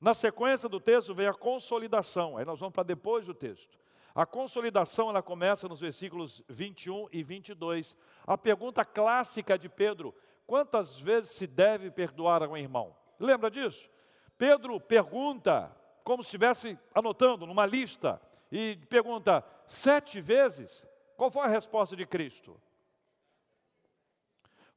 Na 0.00 0.14
sequência 0.14 0.68
do 0.68 0.80
texto 0.80 1.14
vem 1.14 1.26
a 1.26 1.34
consolidação, 1.34 2.36
aí 2.36 2.44
nós 2.44 2.58
vamos 2.58 2.72
para 2.72 2.82
depois 2.82 3.26
do 3.26 3.34
texto. 3.34 3.78
A 4.14 4.26
consolidação 4.26 5.08
ela 5.08 5.22
começa 5.22 5.68
nos 5.68 5.80
versículos 5.80 6.42
21 6.48 7.08
e 7.12 7.22
22. 7.22 7.96
A 8.26 8.36
pergunta 8.36 8.84
clássica 8.84 9.58
de 9.58 9.68
Pedro: 9.68 10.14
Quantas 10.50 10.98
vezes 10.98 11.30
se 11.30 11.46
deve 11.46 11.92
perdoar 11.92 12.42
a 12.42 12.48
um 12.48 12.56
irmão? 12.56 12.96
Lembra 13.20 13.48
disso? 13.48 13.88
Pedro 14.36 14.80
pergunta, 14.80 15.70
como 16.02 16.24
se 16.24 16.26
estivesse 16.26 16.76
anotando 16.92 17.46
numa 17.46 17.64
lista, 17.64 18.20
e 18.50 18.74
pergunta: 18.88 19.44
sete 19.68 20.20
vezes? 20.20 20.84
Qual 21.16 21.30
foi 21.30 21.42
a 21.42 21.46
resposta 21.46 21.94
de 21.94 22.04
Cristo? 22.04 22.60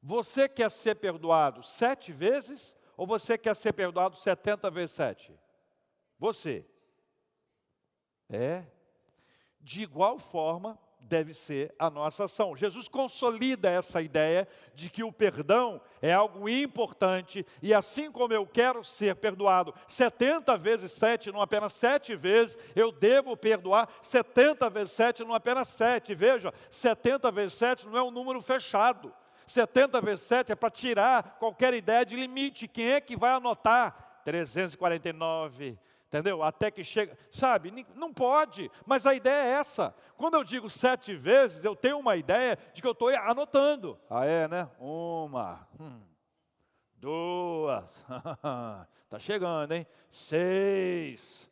Você 0.00 0.48
quer 0.48 0.70
ser 0.70 0.94
perdoado 0.94 1.60
sete 1.60 2.12
vezes 2.12 2.76
ou 2.96 3.04
você 3.04 3.36
quer 3.36 3.56
ser 3.56 3.72
perdoado 3.72 4.14
setenta 4.14 4.70
vezes 4.70 4.94
sete? 4.94 5.36
Você. 6.20 6.64
É. 8.28 8.64
De 9.60 9.82
igual 9.82 10.20
forma, 10.20 10.78
deve 11.08 11.34
ser 11.34 11.74
a 11.78 11.90
nossa 11.90 12.24
ação. 12.24 12.56
Jesus 12.56 12.88
consolida 12.88 13.70
essa 13.70 14.00
ideia 14.00 14.48
de 14.74 14.90
que 14.90 15.04
o 15.04 15.12
perdão 15.12 15.80
é 16.00 16.12
algo 16.12 16.48
importante 16.48 17.46
e 17.62 17.72
assim 17.72 18.10
como 18.10 18.32
eu 18.32 18.46
quero 18.46 18.82
ser 18.82 19.16
perdoado 19.16 19.74
70 19.86 20.56
vezes 20.56 20.92
7, 20.92 21.30
não 21.30 21.40
apenas 21.40 21.72
7 21.74 22.16
vezes, 22.16 22.56
eu 22.74 22.90
devo 22.90 23.36
perdoar 23.36 23.88
70 24.02 24.68
vezes 24.70 24.92
7, 24.92 25.24
não 25.24 25.34
apenas 25.34 25.68
7. 25.68 26.14
Veja, 26.14 26.52
70 26.70 27.30
vezes 27.30 27.54
7 27.54 27.88
não 27.88 27.98
é 27.98 28.02
um 28.02 28.10
número 28.10 28.40
fechado. 28.40 29.14
70 29.46 30.00
vezes 30.00 30.24
7 30.24 30.52
é 30.52 30.54
para 30.54 30.70
tirar 30.70 31.36
qualquer 31.38 31.74
ideia 31.74 32.04
de 32.04 32.16
limite. 32.16 32.66
Quem 32.66 32.92
é 32.92 33.00
que 33.00 33.16
vai 33.16 33.32
anotar? 33.32 34.22
349, 34.24 35.78
entendeu? 36.14 36.44
Até 36.44 36.70
que 36.70 36.84
chega, 36.84 37.18
sabe? 37.32 37.72
Não 37.96 38.12
pode, 38.14 38.70
mas 38.86 39.04
a 39.04 39.14
ideia 39.14 39.48
é 39.48 39.50
essa. 39.54 39.92
Quando 40.16 40.34
eu 40.34 40.44
digo 40.44 40.70
sete 40.70 41.16
vezes, 41.16 41.64
eu 41.64 41.74
tenho 41.74 41.98
uma 41.98 42.14
ideia 42.14 42.56
de 42.72 42.80
que 42.80 42.86
eu 42.86 42.92
estou 42.92 43.08
anotando. 43.08 43.98
Ah, 44.08 44.24
é, 44.24 44.46
né? 44.46 44.70
Uma, 44.78 45.66
hum, 45.78 46.00
duas, 46.94 47.92
está 49.04 49.18
chegando, 49.18 49.72
hein? 49.72 49.84
Seis, 50.08 51.50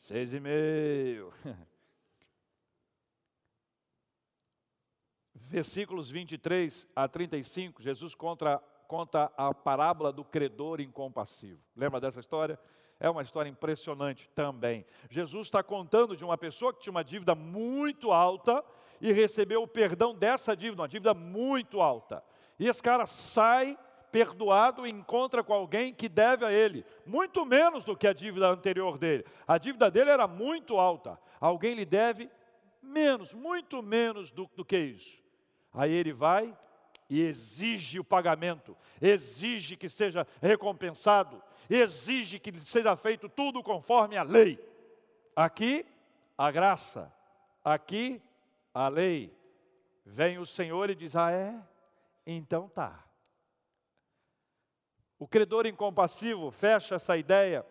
seis 0.00 0.34
e 0.34 0.40
meio. 0.40 1.32
Versículos 5.36 6.10
23 6.10 6.88
a 6.96 7.06
35, 7.06 7.80
Jesus 7.80 8.12
conta, 8.16 8.60
conta 8.88 9.30
a 9.36 9.52
parábola 9.52 10.12
do 10.12 10.24
credor 10.24 10.80
incompassivo. 10.80 11.60
Lembra 11.76 12.00
dessa 12.00 12.20
história? 12.20 12.58
É 13.00 13.10
uma 13.10 13.22
história 13.22 13.48
impressionante 13.48 14.28
também. 14.34 14.86
Jesus 15.10 15.48
está 15.48 15.62
contando 15.62 16.16
de 16.16 16.24
uma 16.24 16.38
pessoa 16.38 16.72
que 16.72 16.80
tinha 16.80 16.92
uma 16.92 17.04
dívida 17.04 17.34
muito 17.34 18.12
alta 18.12 18.64
e 19.00 19.12
recebeu 19.12 19.62
o 19.62 19.68
perdão 19.68 20.14
dessa 20.14 20.56
dívida, 20.56 20.82
uma 20.82 20.88
dívida 20.88 21.12
muito 21.12 21.80
alta. 21.80 22.22
E 22.58 22.68
esse 22.68 22.82
cara 22.82 23.04
sai 23.04 23.76
perdoado 24.12 24.86
e 24.86 24.90
encontra 24.90 25.42
com 25.42 25.52
alguém 25.52 25.92
que 25.92 26.08
deve 26.08 26.44
a 26.44 26.52
ele, 26.52 26.86
muito 27.04 27.44
menos 27.44 27.84
do 27.84 27.96
que 27.96 28.06
a 28.06 28.12
dívida 28.12 28.48
anterior 28.48 28.96
dele. 28.96 29.24
A 29.46 29.58
dívida 29.58 29.90
dele 29.90 30.10
era 30.10 30.28
muito 30.28 30.78
alta. 30.78 31.18
Alguém 31.40 31.74
lhe 31.74 31.84
deve 31.84 32.30
menos, 32.80 33.34
muito 33.34 33.82
menos 33.82 34.30
do, 34.30 34.48
do 34.54 34.64
que 34.64 34.78
isso. 34.78 35.18
Aí 35.72 35.92
ele 35.92 36.12
vai 36.12 36.56
e 37.08 37.20
exige 37.20 38.00
o 38.00 38.04
pagamento, 38.04 38.76
exige 39.00 39.76
que 39.76 39.88
seja 39.88 40.26
recompensado, 40.40 41.42
exige 41.68 42.38
que 42.38 42.52
seja 42.60 42.96
feito 42.96 43.28
tudo 43.28 43.62
conforme 43.62 44.16
a 44.16 44.22
lei. 44.22 44.58
Aqui, 45.36 45.84
a 46.36 46.50
graça, 46.50 47.12
aqui, 47.64 48.22
a 48.72 48.88
lei. 48.88 49.36
Vem 50.04 50.38
o 50.38 50.46
Senhor 50.46 50.90
e 50.90 50.94
diz: 50.94 51.16
Ah, 51.16 51.30
é? 51.30 51.62
Então 52.26 52.68
tá. 52.68 53.04
O 55.18 55.26
credor 55.26 55.66
incompassivo 55.66 56.50
fecha 56.50 56.96
essa 56.96 57.16
ideia 57.16 57.64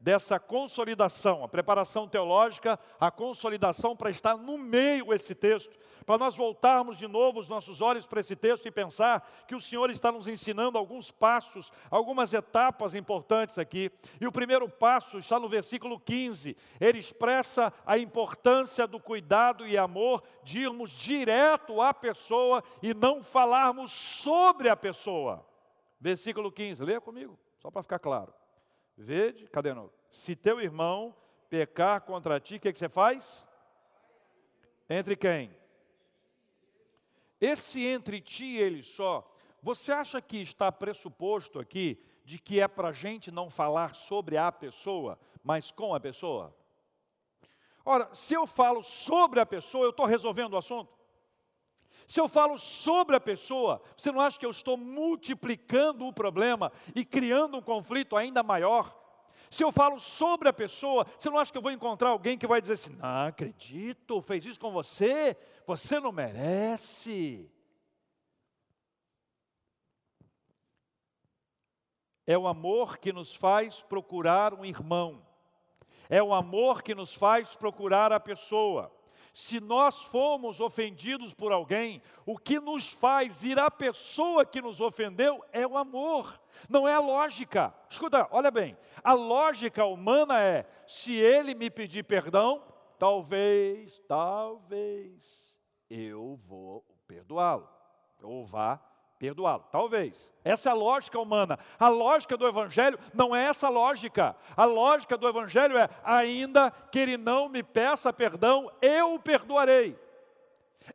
dessa 0.00 0.38
consolidação, 0.38 1.42
a 1.42 1.48
preparação 1.48 2.06
teológica, 2.06 2.78
a 3.00 3.10
consolidação 3.10 3.96
para 3.96 4.10
estar 4.10 4.36
no 4.36 4.58
meio 4.58 5.12
esse 5.12 5.34
texto, 5.34 5.76
para 6.04 6.18
nós 6.18 6.36
voltarmos 6.36 6.96
de 6.96 7.08
novo 7.08 7.40
os 7.40 7.48
nossos 7.48 7.80
olhos 7.80 8.06
para 8.06 8.20
esse 8.20 8.36
texto 8.36 8.66
e 8.66 8.70
pensar 8.70 9.28
que 9.48 9.54
o 9.54 9.60
Senhor 9.60 9.90
está 9.90 10.12
nos 10.12 10.28
ensinando 10.28 10.78
alguns 10.78 11.10
passos, 11.10 11.72
algumas 11.90 12.32
etapas 12.32 12.94
importantes 12.94 13.58
aqui. 13.58 13.90
E 14.20 14.26
o 14.26 14.32
primeiro 14.32 14.68
passo 14.68 15.18
está 15.18 15.40
no 15.40 15.48
versículo 15.48 15.98
15. 15.98 16.56
Ele 16.80 16.98
expressa 16.98 17.72
a 17.84 17.98
importância 17.98 18.86
do 18.86 19.00
cuidado 19.00 19.66
e 19.66 19.76
amor 19.76 20.22
de 20.44 20.60
irmos 20.60 20.90
direto 20.90 21.82
à 21.82 21.92
pessoa 21.92 22.62
e 22.80 22.94
não 22.94 23.20
falarmos 23.20 23.90
sobre 23.90 24.68
a 24.68 24.76
pessoa. 24.76 25.44
Versículo 26.00 26.52
15, 26.52 26.84
leia 26.84 27.00
comigo, 27.00 27.36
só 27.58 27.68
para 27.68 27.82
ficar 27.82 27.98
claro. 27.98 28.32
Vede, 28.96 29.46
cadê? 29.48 29.70
Se 30.10 30.34
teu 30.34 30.60
irmão 30.60 31.14
pecar 31.50 32.00
contra 32.00 32.40
ti, 32.40 32.56
o 32.56 32.60
que, 32.60 32.72
que 32.72 32.78
você 32.78 32.88
faz? 32.88 33.44
Entre 34.88 35.14
quem? 35.16 35.54
Esse 37.40 37.84
entre 37.84 38.20
ti 38.20 38.44
e 38.44 38.58
ele 38.58 38.82
só, 38.82 39.30
você 39.62 39.92
acha 39.92 40.22
que 40.22 40.38
está 40.38 40.72
pressuposto 40.72 41.58
aqui 41.58 42.02
de 42.24 42.38
que 42.38 42.60
é 42.60 42.66
para 42.66 42.88
a 42.88 42.92
gente 42.92 43.30
não 43.30 43.50
falar 43.50 43.94
sobre 43.94 44.36
a 44.36 44.50
pessoa, 44.50 45.18
mas 45.44 45.70
com 45.70 45.94
a 45.94 46.00
pessoa? 46.00 46.56
Ora, 47.84 48.12
se 48.14 48.34
eu 48.34 48.46
falo 48.46 48.82
sobre 48.82 49.38
a 49.38 49.46
pessoa, 49.46 49.84
eu 49.84 49.90
estou 49.90 50.06
resolvendo 50.06 50.54
o 50.54 50.56
assunto? 50.56 50.95
Se 52.06 52.20
eu 52.20 52.28
falo 52.28 52.56
sobre 52.56 53.16
a 53.16 53.20
pessoa, 53.20 53.82
você 53.96 54.12
não 54.12 54.20
acha 54.20 54.38
que 54.38 54.46
eu 54.46 54.50
estou 54.50 54.76
multiplicando 54.76 56.06
o 56.06 56.12
problema 56.12 56.72
e 56.94 57.04
criando 57.04 57.56
um 57.56 57.62
conflito 57.62 58.16
ainda 58.16 58.42
maior? 58.42 58.96
Se 59.50 59.62
eu 59.62 59.72
falo 59.72 59.98
sobre 59.98 60.48
a 60.48 60.52
pessoa, 60.52 61.06
você 61.18 61.30
não 61.30 61.38
acha 61.38 61.50
que 61.50 61.58
eu 61.58 61.62
vou 61.62 61.70
encontrar 61.70 62.10
alguém 62.10 62.38
que 62.38 62.46
vai 62.46 62.60
dizer 62.60 62.74
assim: 62.74 62.96
não 62.96 63.26
acredito, 63.26 64.20
fez 64.22 64.44
isso 64.44 64.60
com 64.60 64.70
você, 64.70 65.36
você 65.66 65.98
não 65.98 66.12
merece. 66.12 67.50
É 72.26 72.36
o 72.36 72.48
amor 72.48 72.98
que 72.98 73.12
nos 73.12 73.34
faz 73.34 73.82
procurar 73.82 74.52
um 74.52 74.64
irmão, 74.64 75.24
é 76.08 76.22
o 76.22 76.34
amor 76.34 76.82
que 76.82 76.94
nos 76.94 77.14
faz 77.14 77.54
procurar 77.54 78.12
a 78.12 78.18
pessoa. 78.18 78.95
Se 79.36 79.60
nós 79.60 80.02
fomos 80.02 80.60
ofendidos 80.60 81.34
por 81.34 81.52
alguém, 81.52 82.00
o 82.24 82.38
que 82.38 82.58
nos 82.58 82.90
faz 82.90 83.42
ir 83.42 83.58
à 83.58 83.70
pessoa 83.70 84.46
que 84.46 84.62
nos 84.62 84.80
ofendeu 84.80 85.44
é 85.52 85.66
o 85.66 85.76
amor, 85.76 86.40
não 86.70 86.88
é 86.88 86.94
a 86.94 87.00
lógica. 87.00 87.74
Escuta, 87.86 88.26
olha 88.30 88.50
bem, 88.50 88.74
a 89.04 89.12
lógica 89.12 89.84
humana 89.84 90.40
é: 90.40 90.66
se 90.86 91.12
ele 91.12 91.54
me 91.54 91.70
pedir 91.70 92.02
perdão, 92.02 92.64
talvez, 92.98 93.98
talvez 94.08 95.60
eu 95.90 96.40
vou 96.46 96.82
perdoá-lo, 97.06 97.68
ou 98.22 98.46
vá 98.46 98.80
perdoá-lo. 99.18 99.64
Talvez. 99.70 100.32
Essa 100.44 100.68
é 100.68 100.72
a 100.72 100.74
lógica 100.74 101.18
humana. 101.18 101.58
A 101.78 101.88
lógica 101.88 102.36
do 102.36 102.46
Evangelho 102.46 102.98
não 103.14 103.34
é 103.34 103.44
essa 103.44 103.68
lógica. 103.68 104.36
A 104.56 104.64
lógica 104.64 105.16
do 105.16 105.28
Evangelho 105.28 105.76
é: 105.76 105.88
ainda 106.04 106.70
que 106.70 106.98
ele 106.98 107.16
não 107.16 107.48
me 107.48 107.62
peça 107.62 108.12
perdão, 108.12 108.70
eu 108.80 109.14
o 109.14 109.20
perdoarei. 109.20 109.98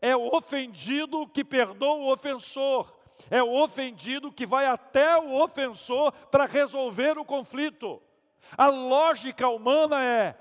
É 0.01 0.15
o 0.15 0.36
ofendido 0.36 1.27
que 1.27 1.43
perdoa 1.43 1.95
o 1.95 2.12
ofensor. 2.12 2.93
É 3.29 3.41
o 3.43 3.62
ofendido 3.62 4.31
que 4.31 4.45
vai 4.45 4.65
até 4.65 5.17
o 5.17 5.41
ofensor 5.41 6.12
para 6.31 6.45
resolver 6.45 7.17
o 7.17 7.25
conflito. 7.25 8.01
A 8.57 8.67
lógica 8.67 9.47
humana 9.47 10.03
é: 10.03 10.36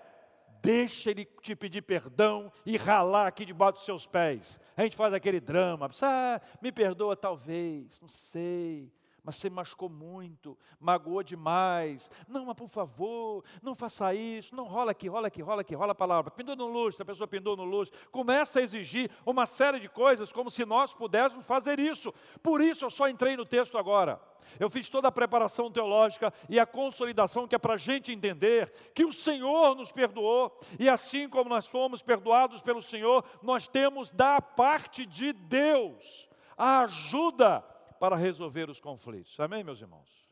deixa 0.63 1.11
ele 1.11 1.25
te 1.25 1.55
pedir 1.55 1.83
perdão 1.83 2.53
e 2.65 2.77
ralar 2.77 3.27
aqui 3.27 3.45
debaixo 3.45 3.75
dos 3.75 3.85
seus 3.85 4.07
pés. 4.07 4.59
A 4.77 4.83
gente 4.83 4.97
faz 4.97 5.13
aquele 5.13 5.41
drama, 5.41 5.91
ah, 6.03 6.41
me 6.61 6.71
perdoa 6.73 7.17
talvez, 7.17 8.01
não 8.01 8.09
sei, 8.09 8.93
mas 9.23 9.37
você 9.37 9.51
machucou 9.51 9.89
muito, 9.89 10.57
magoou 10.79 11.23
demais. 11.23 12.11
Não, 12.27 12.47
mas 12.47 12.57
por 12.57 12.69
favor, 12.69 13.45
não 13.63 13.75
faça 13.75 14.15
isso, 14.15 14.55
não 14.55 14.65
rola 14.65 14.93
aqui, 14.93 15.09
rola 15.09 15.29
aqui, 15.29 15.43
rola 15.43 15.61
aqui, 15.61 15.75
rola 15.75 15.93
a 15.93 15.95
palavra. 15.95 16.31
Pendura 16.31 16.57
no 16.57 16.67
lustre, 16.67 17.03
a 17.03 17.07
pessoa 17.07 17.29
pendura 17.29 17.57
no 17.57 17.65
lustre. 17.65 17.99
Começa 18.11 18.59
a 18.59 18.63
exigir 18.63 19.11
uma 19.25 19.47
série 19.47 19.79
de 19.79 19.89
coisas 19.89 20.33
como 20.33 20.51
se 20.51 20.65
nós 20.65 20.95
pudéssemos 20.95 21.45
fazer 21.45 21.79
isso. 21.79 22.13
Por 22.43 22.61
isso 22.61 22.85
eu 22.85 22.91
só 22.91 23.09
entrei 23.09 23.37
no 23.37 23.45
texto 23.45 23.77
agora. 23.77 24.21
Eu 24.59 24.71
fiz 24.71 24.89
toda 24.89 25.09
a 25.09 25.13
preparação 25.13 25.71
teológica 25.71 26.33
e 26.49 26.59
a 26.59 26.67
consolidação 26.67 27.47
que 27.47 27.55
é 27.55 27.59
para 27.59 27.75
a 27.75 27.79
gente 27.79 28.13
entender 28.13 28.73
que 28.95 29.05
o 29.05 29.13
Senhor 29.13 29.75
nos 29.75 29.93
perdoou, 29.93 30.59
e 30.79 30.89
assim 30.89 31.29
como 31.29 31.49
nós 31.49 31.67
fomos 31.67 32.03
perdoados 32.03 32.63
pelo 32.63 32.83
Senhor, 32.83 33.25
nós 33.43 33.69
temos 33.69 34.11
da 34.11 34.41
parte 34.41 35.07
de 35.07 35.33
Deus 35.33 36.29
a 36.57 36.81
ajuda 36.81 37.61
para 37.99 38.17
resolver 38.17 38.69
os 38.69 38.81
conflitos. 38.81 39.39
Amém, 39.39 39.63
meus 39.63 39.81
irmãos? 39.81 40.29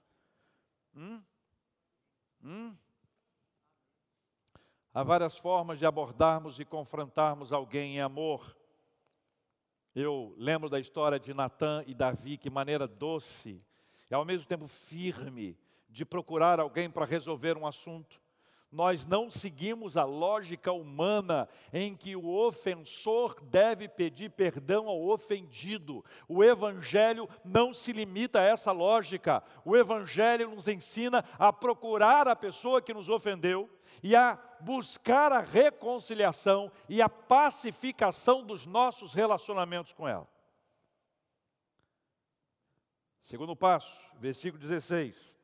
Hum? 0.94 1.22
Hum? 2.42 2.76
Há 4.92 5.02
várias 5.02 5.38
formas 5.38 5.78
de 5.78 5.86
abordarmos 5.86 6.58
e 6.58 6.64
confrontarmos 6.64 7.52
alguém 7.52 7.96
em 7.96 8.00
amor. 8.00 8.56
Eu 9.94 10.34
lembro 10.36 10.68
da 10.68 10.80
história 10.80 11.18
de 11.20 11.32
Natã 11.32 11.84
e 11.86 11.94
Davi, 11.94 12.36
que 12.36 12.50
maneira 12.50 12.86
doce 12.86 13.64
e 14.10 14.14
ao 14.14 14.24
mesmo 14.24 14.46
tempo 14.46 14.66
firme 14.66 15.56
de 15.88 16.04
procurar 16.04 16.60
alguém 16.60 16.90
para 16.90 17.04
resolver 17.04 17.56
um 17.56 17.66
assunto. 17.66 18.20
Nós 18.70 19.06
não 19.06 19.30
seguimos 19.30 19.96
a 19.96 20.04
lógica 20.04 20.70
humana 20.70 21.48
em 21.72 21.96
que 21.96 22.14
o 22.14 22.28
ofensor 22.28 23.40
deve 23.44 23.88
pedir 23.88 24.30
perdão 24.30 24.88
ao 24.88 25.08
ofendido. 25.08 26.04
O 26.28 26.44
Evangelho 26.44 27.26
não 27.42 27.72
se 27.72 27.92
limita 27.92 28.40
a 28.40 28.44
essa 28.44 28.70
lógica. 28.70 29.42
O 29.64 29.74
Evangelho 29.74 30.50
nos 30.50 30.68
ensina 30.68 31.24
a 31.38 31.50
procurar 31.50 32.28
a 32.28 32.36
pessoa 32.36 32.82
que 32.82 32.92
nos 32.92 33.08
ofendeu 33.08 33.70
e 34.02 34.14
a 34.14 34.38
buscar 34.60 35.32
a 35.32 35.40
reconciliação 35.40 36.70
e 36.90 37.00
a 37.00 37.08
pacificação 37.08 38.44
dos 38.44 38.66
nossos 38.66 39.14
relacionamentos 39.14 39.94
com 39.94 40.06
ela. 40.06 40.28
Segundo 43.28 43.54
passo, 43.54 43.94
versículo 44.18 44.58
16 44.58 45.36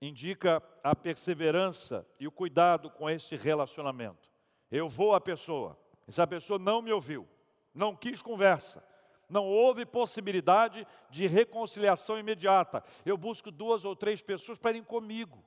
indica 0.00 0.62
a 0.84 0.94
perseverança 0.94 2.06
e 2.20 2.28
o 2.28 2.30
cuidado 2.30 2.88
com 2.88 3.10
esse 3.10 3.34
relacionamento. 3.34 4.30
Eu 4.70 4.88
vou 4.88 5.16
à 5.16 5.20
pessoa, 5.20 5.76
essa 6.06 6.24
pessoa 6.28 6.60
não 6.60 6.80
me 6.80 6.92
ouviu, 6.92 7.26
não 7.74 7.96
quis 7.96 8.22
conversa, 8.22 8.84
não 9.28 9.46
houve 9.46 9.84
possibilidade 9.84 10.86
de 11.10 11.26
reconciliação 11.26 12.16
imediata. 12.16 12.84
Eu 13.04 13.18
busco 13.18 13.50
duas 13.50 13.84
ou 13.84 13.96
três 13.96 14.22
pessoas 14.22 14.56
para 14.56 14.70
irem 14.70 14.84
comigo. 14.84 15.44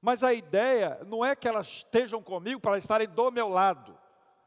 Mas 0.00 0.22
a 0.22 0.32
ideia 0.32 1.02
não 1.04 1.22
é 1.22 1.36
que 1.36 1.46
elas 1.46 1.66
estejam 1.66 2.22
comigo 2.22 2.62
para 2.62 2.78
estarem 2.78 3.06
do 3.06 3.30
meu 3.30 3.50
lado. 3.50 3.94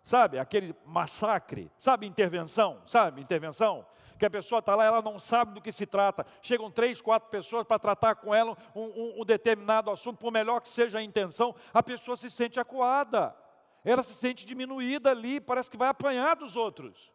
Sabe, 0.02 0.40
aquele 0.40 0.76
massacre, 0.88 1.72
sabe, 1.78 2.08
intervenção, 2.08 2.82
sabe, 2.88 3.22
intervenção 3.22 3.86
que 4.24 4.28
a 4.28 4.30
pessoa 4.30 4.60
está 4.60 4.74
lá, 4.74 4.86
ela 4.86 5.02
não 5.02 5.20
sabe 5.20 5.54
do 5.54 5.62
que 5.62 5.70
se 5.70 5.86
trata. 5.86 6.26
Chegam 6.42 6.72
três, 6.72 7.02
quatro 7.02 7.30
pessoas 7.30 7.68
para 7.68 7.78
tratar 7.78 8.16
com 8.16 8.34
ela 8.34 8.58
um, 8.74 8.84
um, 8.84 9.22
um 9.22 9.26
determinado 9.26 9.92
assunto, 9.92 10.18
por 10.18 10.32
melhor 10.32 10.62
que 10.62 10.70
seja 10.70 11.00
a 11.00 11.04
intenção, 11.04 11.54
a 11.74 11.84
pessoa 11.84 12.16
se 12.16 12.32
sente 12.32 12.58
acuada, 12.58 13.36
ela 13.84 14.02
se 14.02 14.14
sente 14.14 14.46
diminuída 14.46 15.12
ali, 15.12 15.42
parece 15.42 15.70
que 15.70 15.76
vai 15.76 15.90
apanhar 15.90 16.38
dos 16.38 16.56
outros. 16.56 17.13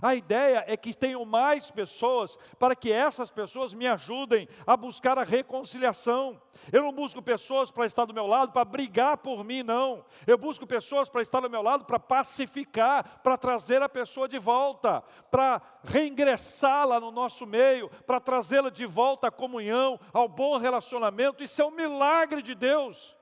A 0.00 0.14
ideia 0.14 0.64
é 0.66 0.76
que 0.76 0.94
tenham 0.94 1.24
mais 1.24 1.70
pessoas 1.70 2.38
para 2.58 2.74
que 2.74 2.90
essas 2.90 3.30
pessoas 3.30 3.74
me 3.74 3.86
ajudem 3.86 4.48
a 4.66 4.76
buscar 4.76 5.18
a 5.18 5.24
reconciliação. 5.24 6.40
Eu 6.72 6.82
não 6.82 6.92
busco 6.92 7.20
pessoas 7.20 7.70
para 7.70 7.86
estar 7.86 8.04
do 8.04 8.14
meu 8.14 8.26
lado 8.26 8.52
para 8.52 8.64
brigar 8.64 9.18
por 9.18 9.44
mim, 9.44 9.62
não. 9.62 10.04
Eu 10.26 10.38
busco 10.38 10.66
pessoas 10.66 11.08
para 11.08 11.22
estar 11.22 11.40
do 11.40 11.50
meu 11.50 11.62
lado 11.62 11.84
para 11.84 11.98
pacificar, 11.98 13.20
para 13.22 13.36
trazer 13.36 13.82
a 13.82 13.88
pessoa 13.88 14.28
de 14.28 14.38
volta, 14.38 15.02
para 15.30 15.60
reingressá-la 15.82 17.00
no 17.00 17.10
nosso 17.10 17.46
meio, 17.46 17.90
para 18.06 18.20
trazê-la 18.20 18.70
de 18.70 18.86
volta 18.86 19.28
à 19.28 19.30
comunhão, 19.30 19.98
ao 20.12 20.28
bom 20.28 20.56
relacionamento. 20.56 21.42
Isso 21.42 21.60
é 21.60 21.64
um 21.64 21.70
milagre 21.70 22.42
de 22.42 22.54
Deus. 22.54 23.16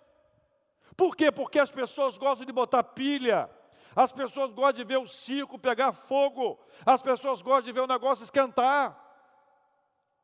Por 0.96 1.16
quê? 1.16 1.32
Porque 1.32 1.58
as 1.58 1.72
pessoas 1.72 2.18
gostam 2.18 2.44
de 2.44 2.52
botar 2.52 2.82
pilha 2.82 3.48
as 3.94 4.12
pessoas 4.12 4.52
gostam 4.52 4.72
de 4.72 4.84
ver 4.84 4.98
o 4.98 5.06
circo 5.06 5.58
pegar 5.58 5.92
fogo. 5.92 6.58
As 6.84 7.02
pessoas 7.02 7.42
gostam 7.42 7.64
de 7.64 7.72
ver 7.72 7.80
o 7.80 7.86
negócio 7.86 8.24
esquentar. 8.24 8.98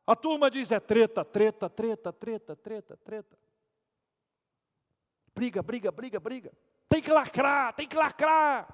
A 0.05 0.15
turma 0.15 0.49
diz: 0.49 0.71
é 0.71 0.79
treta, 0.79 1.25
treta, 1.25 1.69
treta, 1.69 2.13
treta, 2.13 2.55
treta, 2.55 2.97
treta. 2.97 3.37
Briga, 5.35 5.61
briga, 5.61 5.91
briga, 5.91 6.19
briga. 6.19 6.51
Tem 6.89 7.01
que 7.01 7.11
lacrar, 7.11 7.73
tem 7.73 7.87
que 7.87 7.95
lacrar. 7.95 8.67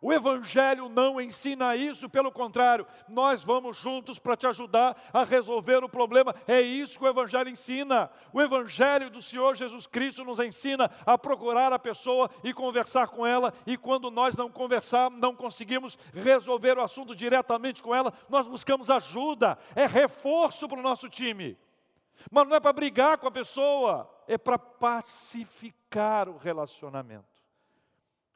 O 0.00 0.12
Evangelho 0.12 0.88
não 0.88 1.20
ensina 1.20 1.74
isso, 1.74 2.08
pelo 2.08 2.30
contrário, 2.30 2.86
nós 3.08 3.42
vamos 3.42 3.78
juntos 3.78 4.18
para 4.18 4.36
te 4.36 4.46
ajudar 4.46 4.96
a 5.12 5.24
resolver 5.24 5.82
o 5.82 5.88
problema. 5.88 6.34
É 6.46 6.60
isso 6.60 6.98
que 6.98 7.04
o 7.04 7.08
Evangelho 7.08 7.48
ensina. 7.48 8.10
O 8.32 8.40
Evangelho 8.40 9.08
do 9.08 9.22
Senhor 9.22 9.54
Jesus 9.54 9.86
Cristo 9.86 10.22
nos 10.22 10.38
ensina 10.38 10.90
a 11.06 11.16
procurar 11.16 11.72
a 11.72 11.78
pessoa 11.78 12.30
e 12.44 12.52
conversar 12.52 13.08
com 13.08 13.26
ela, 13.26 13.52
e 13.66 13.76
quando 13.76 14.10
nós 14.10 14.36
não 14.36 14.50
conversar, 14.50 15.10
não 15.10 15.34
conseguimos 15.34 15.96
resolver 16.12 16.76
o 16.76 16.82
assunto 16.82 17.16
diretamente 17.16 17.82
com 17.82 17.94
ela, 17.94 18.12
nós 18.28 18.46
buscamos 18.46 18.90
ajuda, 18.90 19.58
é 19.74 19.86
reforço 19.86 20.68
para 20.68 20.78
o 20.78 20.82
nosso 20.82 21.08
time. 21.08 21.58
Mas 22.30 22.46
não 22.48 22.56
é 22.56 22.60
para 22.60 22.72
brigar 22.72 23.18
com 23.18 23.28
a 23.28 23.30
pessoa, 23.30 24.10
é 24.28 24.36
para 24.36 24.58
pacificar 24.58 26.28
o 26.28 26.36
relacionamento. 26.36 27.35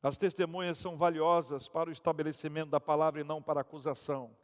As 0.02 0.16
testemunhas 0.16 0.78
são 0.78 0.96
valiosas 0.96 1.68
para 1.68 1.90
o 1.90 1.92
estabelecimento 1.92 2.70
da 2.70 2.80
palavra 2.80 3.20
e 3.20 3.24
não 3.24 3.42
para 3.42 3.60
a 3.60 3.62
acusação. 3.62 4.34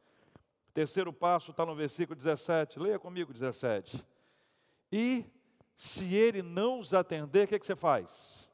Terceiro 0.74 1.12
passo 1.12 1.50
está 1.50 1.64
no 1.64 1.74
versículo 1.74 2.14
17. 2.14 2.78
Leia 2.78 2.98
comigo 2.98 3.32
17. 3.32 4.04
E 4.92 5.24
se 5.74 6.14
ele 6.14 6.42
não 6.42 6.80
os 6.80 6.92
atender, 6.92 7.44
o 7.44 7.48
que, 7.48 7.54
é 7.54 7.58
que 7.58 7.66
você 7.66 7.74
faz? 7.74 8.46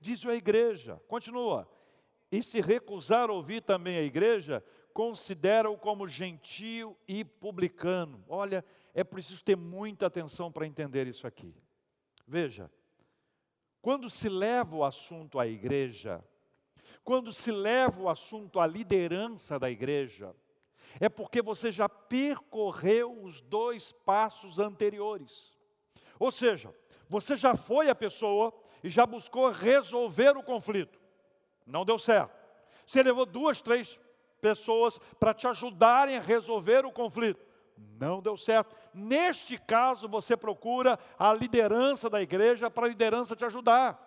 Diz 0.00 0.24
a 0.24 0.34
igreja. 0.34 1.00
Continua. 1.06 1.68
E 2.30 2.42
se 2.42 2.62
recusar 2.62 3.30
ouvir 3.30 3.60
também 3.60 3.98
a 3.98 4.02
igreja, 4.02 4.64
considera-o 4.94 5.76
como 5.76 6.08
gentio 6.08 6.96
e 7.06 7.24
publicano. 7.24 8.24
Olha, 8.26 8.64
é 8.94 9.04
preciso 9.04 9.44
ter 9.44 9.56
muita 9.56 10.06
atenção 10.06 10.50
para 10.50 10.66
entender 10.66 11.06
isso 11.06 11.26
aqui. 11.26 11.54
Veja, 12.26 12.70
quando 13.82 14.08
se 14.08 14.28
leva 14.28 14.76
o 14.76 14.84
assunto 14.84 15.40
à 15.40 15.46
igreja, 15.46 16.24
quando 17.02 17.32
se 17.32 17.50
leva 17.50 18.00
o 18.00 18.08
assunto 18.08 18.60
à 18.60 18.66
liderança 18.66 19.58
da 19.58 19.68
igreja, 19.68 20.34
é 21.00 21.08
porque 21.08 21.42
você 21.42 21.72
já 21.72 21.88
percorreu 21.88 23.24
os 23.24 23.40
dois 23.40 23.90
passos 23.90 24.60
anteriores. 24.60 25.52
Ou 26.16 26.30
seja, 26.30 26.72
você 27.08 27.34
já 27.34 27.56
foi 27.56 27.90
a 27.90 27.94
pessoa 27.94 28.54
e 28.84 28.88
já 28.88 29.04
buscou 29.04 29.50
resolver 29.50 30.36
o 30.36 30.44
conflito. 30.44 31.00
Não 31.66 31.84
deu 31.84 31.98
certo. 31.98 32.40
Você 32.86 33.02
levou 33.02 33.26
duas, 33.26 33.60
três 33.60 33.98
pessoas 34.40 35.00
para 35.18 35.34
te 35.34 35.48
ajudarem 35.48 36.16
a 36.16 36.20
resolver 36.20 36.86
o 36.86 36.92
conflito 36.92 37.51
não 37.98 38.20
deu 38.20 38.36
certo. 38.36 38.74
Neste 38.92 39.58
caso, 39.58 40.08
você 40.08 40.36
procura 40.36 40.98
a 41.18 41.32
liderança 41.32 42.10
da 42.10 42.20
igreja 42.20 42.70
para 42.70 42.86
a 42.86 42.88
liderança 42.88 43.36
te 43.36 43.44
ajudar, 43.44 43.98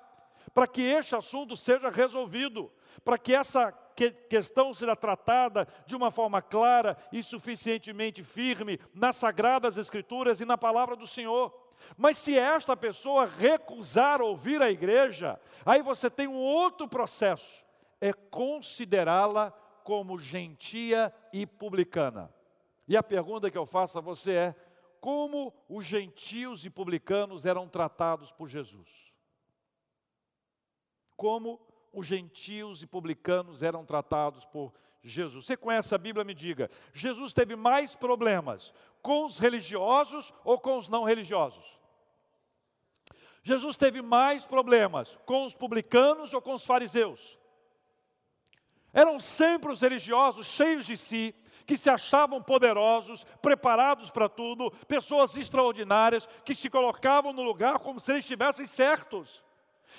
para 0.54 0.68
que 0.68 0.82
este 0.82 1.16
assunto 1.16 1.56
seja 1.56 1.90
resolvido, 1.90 2.72
para 3.04 3.18
que 3.18 3.34
essa 3.34 3.72
que 3.96 4.12
questão 4.12 4.74
seja 4.74 4.96
tratada 4.96 5.68
de 5.86 5.96
uma 5.96 6.12
forma 6.12 6.42
clara 6.42 6.98
e 7.12 7.24
suficientemente 7.24 8.24
firme 8.24 8.80
nas 8.94 9.16
sagradas 9.16 9.78
escrituras 9.78 10.42
e 10.42 10.46
na 10.46 10.58
palavra 10.58 10.96
do 10.96 11.08
Senhor. 11.08 11.54
Mas 11.98 12.18
se 12.18 12.38
esta 12.38 12.76
pessoa 12.76 13.26
recusar 13.26 14.22
ouvir 14.22 14.62
a 14.62 14.70
igreja, 14.70 15.40
aí 15.66 15.82
você 15.82 16.10
tem 16.10 16.28
um 16.28 16.38
outro 16.38 16.88
processo, 16.88 17.64
é 18.02 18.12
considerá-la 18.12 19.52
como 19.84 20.20
gentia 20.20 21.14
e 21.32 21.46
publicana. 21.46 22.35
E 22.88 22.96
a 22.96 23.04
pergunta 23.04 23.50
que 23.50 23.58
eu 23.58 23.66
faço 23.66 23.98
a 23.98 24.02
você 24.02 24.32
é: 24.32 24.56
como 25.00 25.54
os 25.68 25.86
gentios 25.86 26.66
e 26.66 26.70
publicanos 26.70 27.46
eram 27.46 27.68
tratados 27.68 28.32
por 28.32 28.48
Jesus? 28.48 29.14
Como 31.16 31.60
os 31.94 32.06
gentios 32.06 32.84
e 32.84 32.88
publicanos 32.88 33.64
eram 33.64 33.86
tratados 33.86 34.46
por 34.46 34.74
Jesus? 35.02 35.46
Você 35.46 35.56
conhece 35.56 35.96
a 35.96 35.98
Bíblia? 35.98 36.26
Me 36.26 36.34
diga. 36.34 36.70
Jesus 36.94 37.34
teve 37.34 37.56
mais 37.56 37.96
problemas 37.96 38.74
com 39.02 39.26
os 39.26 39.40
religiosos 39.40 40.34
ou 40.44 40.60
com 40.60 40.78
os 40.78 40.88
não 40.88 41.04
religiosos? 41.04 41.64
Jesus 43.44 43.78
teve 43.78 44.02
mais 44.02 44.44
problemas 44.44 45.16
com 45.26 45.46
os 45.46 45.56
publicanos 45.56 46.34
ou 46.34 46.42
com 46.42 46.54
os 46.54 46.66
fariseus? 46.66 47.38
Eram 48.96 49.20
sempre 49.20 49.72
os 49.72 49.82
religiosos 49.82 50.48
cheios 50.48 50.86
de 50.86 50.96
si, 50.96 51.36
que 51.66 51.78
se 51.78 51.90
achavam 51.90 52.42
poderosos, 52.42 53.26
preparados 53.42 54.10
para 54.10 54.30
tudo, 54.30 54.72
pessoas 54.88 55.36
extraordinárias, 55.36 56.28
que 56.46 56.56
se 56.56 56.70
colocavam 56.70 57.34
no 57.34 57.44
lugar 57.44 57.78
como 57.80 58.00
se 58.00 58.14
eles 58.14 58.24
estivessem 58.24 58.66
certos. 58.66 59.45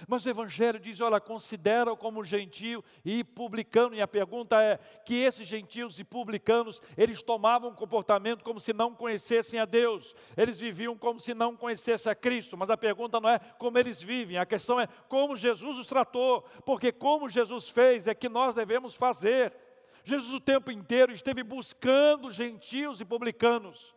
Mas 0.09 0.25
o 0.25 0.29
Evangelho 0.29 0.79
diz: 0.79 1.01
olha, 1.01 1.21
considera 1.21 1.95
como 1.97 2.25
gentio 2.25 2.85
e 3.05 3.25
publicano. 3.25 3.95
E 3.95 4.03
a 4.03 4.09
pergunta 4.09 4.61
é: 4.61 4.79
que 5.05 5.17
esses 5.17 5.47
gentios 5.47 5.99
e 5.99 6.05
publicanos, 6.05 6.81
eles 6.97 7.23
tomavam 7.23 7.71
um 7.71 7.75
comportamento 7.75 8.45
como 8.45 8.61
se 8.61 8.73
não 8.73 8.95
conhecessem 8.95 9.59
a 9.59 9.65
Deus, 9.65 10.15
eles 10.37 10.59
viviam 10.59 10.97
como 10.97 11.21
se 11.21 11.35
não 11.35 11.57
conhecessem 11.57 12.11
a 12.11 12.15
Cristo. 12.15 12.57
Mas 12.57 12.71
a 12.71 12.77
pergunta 12.77 13.21
não 13.21 13.29
é 13.29 13.39
como 13.39 13.79
eles 13.79 14.03
vivem, 14.03 14.39
a 14.39 14.47
questão 14.47 14.81
é 14.81 14.87
como 15.09 15.37
Jesus 15.37 15.79
os 15.79 15.87
tratou, 15.87 16.43
porque 16.65 16.93
como 16.93 17.29
Jesus 17.29 17.69
fez 17.69 18.07
é 18.07 18.15
que 18.15 18.29
nós 18.29 18.55
devemos 18.55 18.95
fazer. 18.95 19.57
Jesus 20.05 20.33
o 20.33 20.41
tempo 20.41 20.71
inteiro 20.71 21.13
esteve 21.13 21.43
buscando 21.43 22.31
gentios 22.31 23.01
e 23.01 23.05
publicanos, 23.05 23.93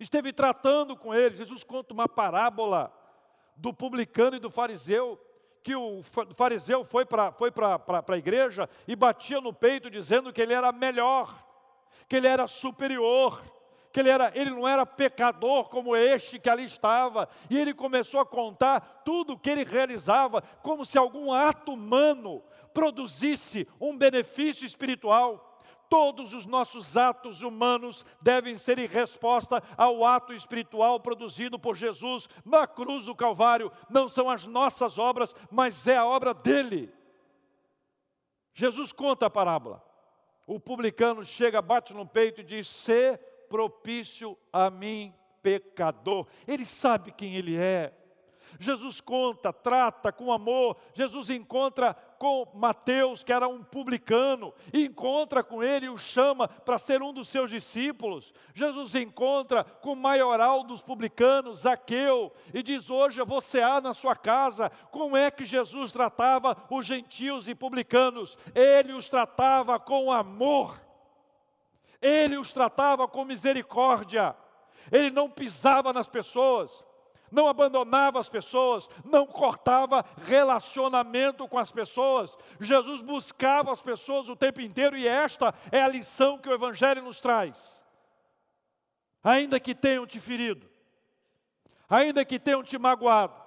esteve 0.00 0.32
tratando 0.32 0.96
com 0.96 1.14
eles. 1.14 1.38
Jesus 1.38 1.62
conta 1.62 1.94
uma 1.94 2.08
parábola 2.08 2.92
do 3.56 3.72
publicano 3.72 4.36
e 4.36 4.40
do 4.40 4.50
fariseu, 4.50 5.20
que 5.62 5.74
o 5.74 6.02
fariseu 6.34 6.84
foi 6.84 7.04
para 7.04 7.32
foi 7.32 7.52
a 8.08 8.18
igreja 8.18 8.68
e 8.86 8.96
batia 8.96 9.40
no 9.40 9.52
peito 9.52 9.90
dizendo 9.90 10.32
que 10.32 10.40
ele 10.40 10.52
era 10.52 10.72
melhor, 10.72 11.32
que 12.08 12.16
ele 12.16 12.26
era 12.26 12.46
superior, 12.46 13.40
que 13.92 14.00
ele, 14.00 14.08
era, 14.08 14.32
ele 14.34 14.50
não 14.50 14.66
era 14.66 14.86
pecador 14.86 15.68
como 15.68 15.94
este 15.94 16.38
que 16.38 16.48
ali 16.48 16.64
estava, 16.64 17.28
e 17.50 17.58
ele 17.58 17.74
começou 17.74 18.18
a 18.18 18.26
contar 18.26 19.02
tudo 19.04 19.34
o 19.34 19.38
que 19.38 19.50
ele 19.50 19.64
realizava, 19.64 20.42
como 20.62 20.84
se 20.84 20.98
algum 20.98 21.32
ato 21.32 21.74
humano 21.74 22.42
produzisse 22.72 23.68
um 23.78 23.96
benefício 23.96 24.64
espiritual. 24.64 25.51
Todos 25.92 26.32
os 26.32 26.46
nossos 26.46 26.96
atos 26.96 27.42
humanos 27.42 28.02
devem 28.18 28.56
ser 28.56 28.78
em 28.78 28.86
resposta 28.86 29.62
ao 29.76 30.06
ato 30.06 30.32
espiritual 30.32 30.98
produzido 30.98 31.58
por 31.58 31.76
Jesus 31.76 32.30
na 32.46 32.66
cruz 32.66 33.04
do 33.04 33.14
Calvário. 33.14 33.70
Não 33.90 34.08
são 34.08 34.30
as 34.30 34.46
nossas 34.46 34.96
obras, 34.96 35.34
mas 35.50 35.86
é 35.86 35.98
a 35.98 36.06
obra 36.06 36.32
dele. 36.32 36.90
Jesus 38.54 38.90
conta 38.90 39.26
a 39.26 39.30
parábola. 39.30 39.84
O 40.46 40.58
publicano 40.58 41.22
chega, 41.22 41.60
bate 41.60 41.92
no 41.92 42.06
peito 42.06 42.40
e 42.40 42.44
diz: 42.44 42.68
"Se 42.68 43.18
propício 43.50 44.34
a 44.50 44.70
mim, 44.70 45.14
pecador". 45.42 46.26
Ele 46.48 46.64
sabe 46.64 47.12
quem 47.12 47.34
ele 47.34 47.54
é. 47.54 47.92
Jesus 48.58 49.00
conta, 49.00 49.52
trata 49.52 50.12
com 50.12 50.32
amor. 50.32 50.76
Jesus 50.94 51.30
encontra 51.30 51.94
com 52.22 52.46
Mateus, 52.54 53.24
que 53.24 53.32
era 53.32 53.48
um 53.48 53.64
publicano, 53.64 54.54
encontra 54.72 55.42
com 55.42 55.60
ele 55.60 55.86
e 55.86 55.88
o 55.88 55.98
chama 55.98 56.46
para 56.46 56.78
ser 56.78 57.02
um 57.02 57.12
dos 57.12 57.26
seus 57.26 57.50
discípulos. 57.50 58.32
Jesus 58.54 58.94
encontra 58.94 59.64
com 59.64 59.94
o 59.94 59.96
maioral 59.96 60.62
dos 60.62 60.84
publicanos, 60.84 61.62
Zaqueu, 61.62 62.32
e 62.54 62.62
diz: 62.62 62.88
Hoje 62.90 63.20
eu 63.20 63.26
vou 63.26 63.40
cear 63.40 63.82
na 63.82 63.92
sua 63.92 64.14
casa. 64.14 64.70
Como 64.92 65.16
é 65.16 65.32
que 65.32 65.44
Jesus 65.44 65.90
tratava 65.90 66.56
os 66.70 66.86
gentios 66.86 67.48
e 67.48 67.56
publicanos? 67.56 68.38
Ele 68.54 68.92
os 68.92 69.08
tratava 69.08 69.80
com 69.80 70.12
amor, 70.12 70.80
ele 72.00 72.36
os 72.36 72.52
tratava 72.52 73.08
com 73.08 73.24
misericórdia, 73.24 74.36
ele 74.92 75.10
não 75.10 75.28
pisava 75.28 75.92
nas 75.92 76.06
pessoas 76.06 76.84
não 77.32 77.48
abandonava 77.48 78.20
as 78.20 78.28
pessoas, 78.28 78.88
não 79.04 79.26
cortava 79.26 80.04
relacionamento 80.18 81.48
com 81.48 81.58
as 81.58 81.72
pessoas. 81.72 82.36
Jesus 82.60 83.00
buscava 83.00 83.72
as 83.72 83.80
pessoas 83.80 84.28
o 84.28 84.36
tempo 84.36 84.60
inteiro 84.60 84.96
e 84.96 85.08
esta 85.08 85.54
é 85.72 85.82
a 85.82 85.88
lição 85.88 86.38
que 86.38 86.48
o 86.48 86.52
Evangelho 86.52 87.02
nos 87.02 87.18
traz. 87.18 87.82
Ainda 89.24 89.58
que 89.58 89.74
tenham 89.74 90.06
te 90.06 90.20
ferido, 90.20 90.68
ainda 91.88 92.24
que 92.24 92.38
tenham 92.38 92.62
te 92.62 92.76
magoado, 92.76 93.40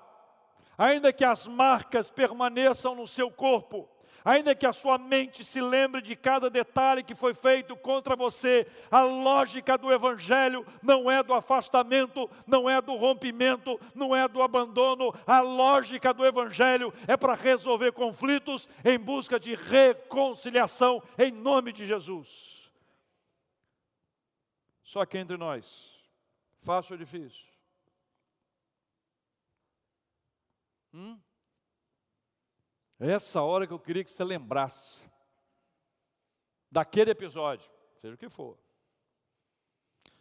ainda 0.78 1.14
que 1.14 1.24
as 1.24 1.46
marcas 1.46 2.10
permaneçam 2.10 2.96
no 2.96 3.08
seu 3.08 3.30
corpo, 3.30 3.88
ainda 4.26 4.56
que 4.56 4.66
a 4.66 4.74
sua 4.74 4.98
mente 4.98 5.46
se 5.46 5.62
lembre 5.62 6.02
de 6.02 6.16
cada 6.16 6.50
detalhe 6.50 7.04
que 7.04 7.14
foi 7.14 7.36
feito 7.36 7.76
contra 7.76 8.16
você, 8.16 8.68
a 8.90 9.02
lógica 9.02 9.78
do 9.78 9.94
Evangelho 9.94 10.66
não 10.82 11.10
é 11.10 11.22
do 11.22 11.34
afastamento, 11.34 12.28
não 12.48 12.68
é 12.68 12.82
do 12.82 12.96
rompimento, 12.96 13.80
não 13.94 14.16
é 14.16 14.28
do 14.28 14.42
abandono, 14.42 15.14
a 15.28 15.40
lógica 15.40 16.12
do 16.12 16.26
Evangelho 16.26 16.92
é 17.08 17.16
para 17.16 17.36
resolver 17.36 17.92
conflitos 17.92 18.68
em 18.84 18.98
busca 18.98 19.40
de 19.40 19.54
reconciliação 19.54 21.04
em 21.20 21.32
nome 21.32 21.72
de 21.72 21.86
Jesus. 21.86 22.72
Só 24.84 25.06
que 25.06 25.20
entre 25.20 25.38
nós, 25.38 25.94
fácil 26.62 26.94
ou 26.94 26.98
difícil? 26.98 27.46
Hum? 30.94 31.20
Essa 33.08 33.44
hora 33.44 33.68
que 33.68 33.74
eu 33.74 33.80
queria 33.80 34.04
que 34.04 34.12
você 34.12 34.24
lembrasse 34.24 35.08
daquele 36.72 37.12
episódio, 37.12 37.70
seja 38.02 38.16
o 38.16 38.18
que 38.18 38.28
for. 38.28 38.58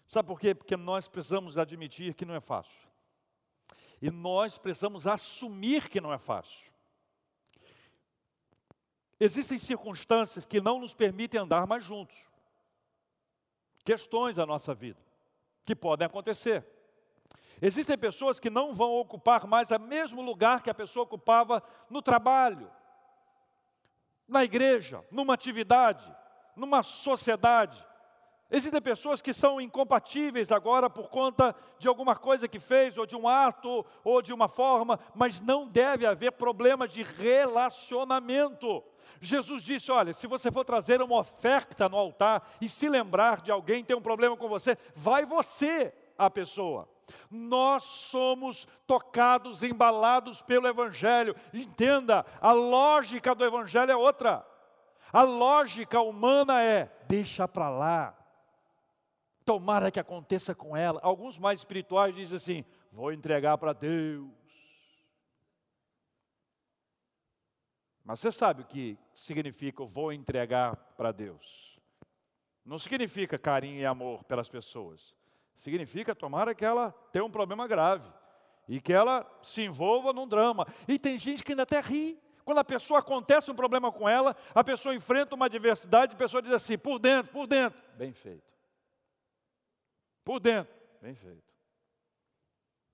Sabe 0.06 0.28
por 0.28 0.38
quê? 0.38 0.54
Porque 0.54 0.76
nós 0.76 1.08
precisamos 1.08 1.56
admitir 1.56 2.12
que 2.12 2.26
não 2.26 2.34
é 2.34 2.40
fácil. 2.40 2.86
E 4.02 4.10
nós 4.10 4.58
precisamos 4.58 5.06
assumir 5.06 5.88
que 5.88 5.98
não 5.98 6.12
é 6.12 6.18
fácil. 6.18 6.70
Existem 9.18 9.58
circunstâncias 9.58 10.44
que 10.44 10.60
não 10.60 10.78
nos 10.78 10.92
permitem 10.92 11.40
andar 11.40 11.66
mais 11.66 11.82
juntos. 11.82 12.30
Questões 13.82 14.36
da 14.36 14.44
nossa 14.44 14.74
vida 14.74 15.00
que 15.64 15.74
podem 15.74 16.04
acontecer. 16.04 16.66
Existem 17.66 17.96
pessoas 17.96 18.38
que 18.38 18.50
não 18.50 18.74
vão 18.74 18.90
ocupar 18.92 19.46
mais 19.46 19.70
o 19.70 19.78
mesmo 19.78 20.20
lugar 20.20 20.62
que 20.62 20.68
a 20.68 20.74
pessoa 20.74 21.04
ocupava 21.04 21.62
no 21.88 22.02
trabalho, 22.02 22.70
na 24.28 24.44
igreja, 24.44 25.02
numa 25.10 25.32
atividade, 25.32 26.04
numa 26.54 26.82
sociedade. 26.82 27.82
Existem 28.50 28.82
pessoas 28.82 29.22
que 29.22 29.32
são 29.32 29.58
incompatíveis 29.58 30.52
agora 30.52 30.90
por 30.90 31.08
conta 31.08 31.56
de 31.78 31.88
alguma 31.88 32.14
coisa 32.14 32.46
que 32.46 32.60
fez, 32.60 32.98
ou 32.98 33.06
de 33.06 33.16
um 33.16 33.26
ato, 33.26 33.82
ou 34.04 34.20
de 34.20 34.34
uma 34.34 34.46
forma, 34.46 35.00
mas 35.14 35.40
não 35.40 35.66
deve 35.66 36.04
haver 36.04 36.32
problema 36.32 36.86
de 36.86 37.02
relacionamento. 37.02 38.84
Jesus 39.22 39.62
disse: 39.62 39.90
Olha, 39.90 40.12
se 40.12 40.26
você 40.26 40.52
for 40.52 40.66
trazer 40.66 41.00
uma 41.00 41.16
oferta 41.16 41.88
no 41.88 41.96
altar 41.96 42.46
e 42.60 42.68
se 42.68 42.90
lembrar 42.90 43.40
de 43.40 43.50
alguém 43.50 43.82
tem 43.82 43.96
um 43.96 44.02
problema 44.02 44.36
com 44.36 44.50
você, 44.50 44.76
vai 44.94 45.24
você 45.24 45.94
a 46.18 46.28
pessoa. 46.28 46.92
Nós 47.30 47.82
somos 47.82 48.66
tocados, 48.86 49.62
embalados 49.62 50.42
pelo 50.42 50.66
Evangelho. 50.66 51.34
Entenda, 51.52 52.24
a 52.40 52.52
lógica 52.52 53.34
do 53.34 53.44
Evangelho 53.44 53.92
é 53.92 53.96
outra. 53.96 54.46
A 55.12 55.22
lógica 55.22 56.00
humana 56.00 56.62
é: 56.62 56.90
deixa 57.08 57.46
para 57.46 57.68
lá. 57.68 58.18
Tomara 59.44 59.90
que 59.90 60.00
aconteça 60.00 60.54
com 60.54 60.76
ela. 60.76 61.00
Alguns 61.02 61.38
mais 61.38 61.60
espirituais 61.60 62.14
dizem 62.14 62.36
assim: 62.36 62.64
vou 62.90 63.12
entregar 63.12 63.58
para 63.58 63.72
Deus. 63.72 64.30
Mas 68.04 68.20
você 68.20 68.30
sabe 68.30 68.62
o 68.62 68.66
que 68.66 68.98
significa 69.14 69.84
vou 69.84 70.12
entregar 70.12 70.76
para 70.96 71.10
Deus? 71.10 71.78
Não 72.64 72.78
significa 72.78 73.38
carinho 73.38 73.80
e 73.80 73.86
amor 73.86 74.24
pelas 74.24 74.48
pessoas. 74.48 75.14
Significa, 75.56 76.14
tomara 76.14 76.54
que 76.54 76.64
ela 76.64 76.92
tenha 77.12 77.24
um 77.24 77.30
problema 77.30 77.66
grave 77.66 78.10
e 78.68 78.80
que 78.80 78.92
ela 78.92 79.26
se 79.42 79.62
envolva 79.62 80.12
num 80.12 80.26
drama. 80.26 80.66
E 80.88 80.98
tem 80.98 81.18
gente 81.18 81.42
que 81.42 81.52
ainda 81.52 81.62
até 81.62 81.80
ri. 81.80 82.20
Quando 82.44 82.58
a 82.58 82.64
pessoa 82.64 83.00
acontece 83.00 83.50
um 83.50 83.54
problema 83.54 83.90
com 83.90 84.08
ela, 84.08 84.36
a 84.54 84.62
pessoa 84.62 84.94
enfrenta 84.94 85.34
uma 85.34 85.46
adversidade, 85.46 86.14
a 86.14 86.18
pessoa 86.18 86.42
diz 86.42 86.52
assim: 86.52 86.76
por 86.76 86.98
dentro, 86.98 87.32
por 87.32 87.46
dentro, 87.46 87.80
bem 87.96 88.12
feito. 88.12 88.52
Por 90.22 90.40
dentro, 90.40 90.72
bem 91.00 91.14
feito. 91.14 91.54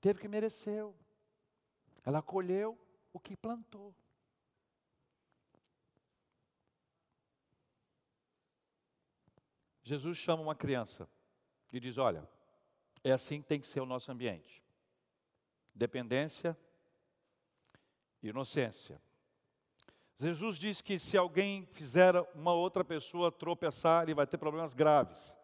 Teve 0.01 0.21
que 0.21 0.29
mereceu. 0.29 0.95
Ela 2.05 2.23
colheu 2.23 2.79
o 3.13 3.19
que 3.19 3.37
plantou. 3.37 3.95
Jesus 9.83 10.19
chama 10.19 10.43
uma 10.43 10.55
criança 10.55 11.09
e 11.73 11.81
diz: 11.81 11.99
Olha, 11.99 12.29
é 13.03 13.13
assim 13.13 13.41
que 13.41 13.49
tem 13.49 13.61
que 13.61 13.67
ser 13.67 13.81
o 13.81 13.87
nosso 13.87 14.11
ambiente. 14.11 14.63
Dependência, 15.75 16.57
inocência. 18.23 19.01
Jesus 20.17 20.59
diz 20.59 20.83
que 20.83 20.99
se 20.99 21.17
alguém 21.17 21.65
fizer 21.67 22.15
uma 22.35 22.53
outra 22.53 22.85
pessoa 22.85 23.33
tropeçar, 23.33 24.03
ele 24.03 24.15
vai 24.15 24.27
ter 24.27 24.37
problemas 24.37 24.75
graves. 24.75 25.35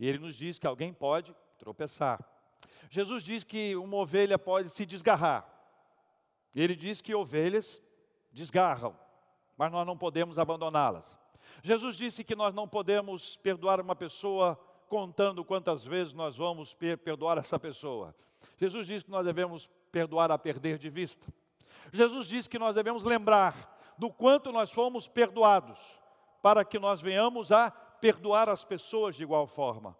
E 0.00 0.08
ele 0.08 0.18
nos 0.18 0.34
diz 0.34 0.58
que 0.58 0.66
alguém 0.66 0.92
pode 0.92 1.34
tropeçar. 1.58 2.18
Jesus 2.90 3.22
diz 3.22 3.44
que 3.44 3.76
uma 3.76 3.96
ovelha 3.98 4.38
pode 4.38 4.70
se 4.70 4.84
desgarrar. 4.84 5.48
Ele 6.54 6.74
diz 6.74 7.00
que 7.00 7.14
ovelhas 7.14 7.80
desgarram, 8.32 8.98
mas 9.56 9.70
nós 9.70 9.86
não 9.86 9.96
podemos 9.96 10.38
abandoná-las. 10.38 11.16
Jesus 11.62 11.96
disse 11.96 12.24
que 12.24 12.34
nós 12.34 12.54
não 12.54 12.66
podemos 12.66 13.36
perdoar 13.36 13.80
uma 13.80 13.94
pessoa 13.94 14.58
contando 14.88 15.44
quantas 15.44 15.84
vezes 15.84 16.12
nós 16.14 16.36
vamos 16.36 16.74
perdoar 16.74 17.38
essa 17.38 17.58
pessoa. 17.58 18.14
Jesus 18.58 18.86
diz 18.86 19.02
que 19.02 19.10
nós 19.10 19.24
devemos 19.24 19.68
perdoar 19.90 20.30
a 20.30 20.38
perder 20.38 20.78
de 20.78 20.88
vista. 20.88 21.26
Jesus 21.92 22.28
diz 22.28 22.48
que 22.48 22.58
nós 22.58 22.74
devemos 22.74 23.04
lembrar 23.04 23.76
do 23.98 24.10
quanto 24.10 24.52
nós 24.52 24.70
fomos 24.70 25.08
perdoados, 25.08 25.98
para 26.42 26.64
que 26.64 26.78
nós 26.78 27.00
venhamos 27.00 27.50
a 27.50 27.70
perdoar 27.70 28.48
as 28.48 28.64
pessoas 28.64 29.16
de 29.16 29.22
igual 29.22 29.46
forma. 29.46 29.96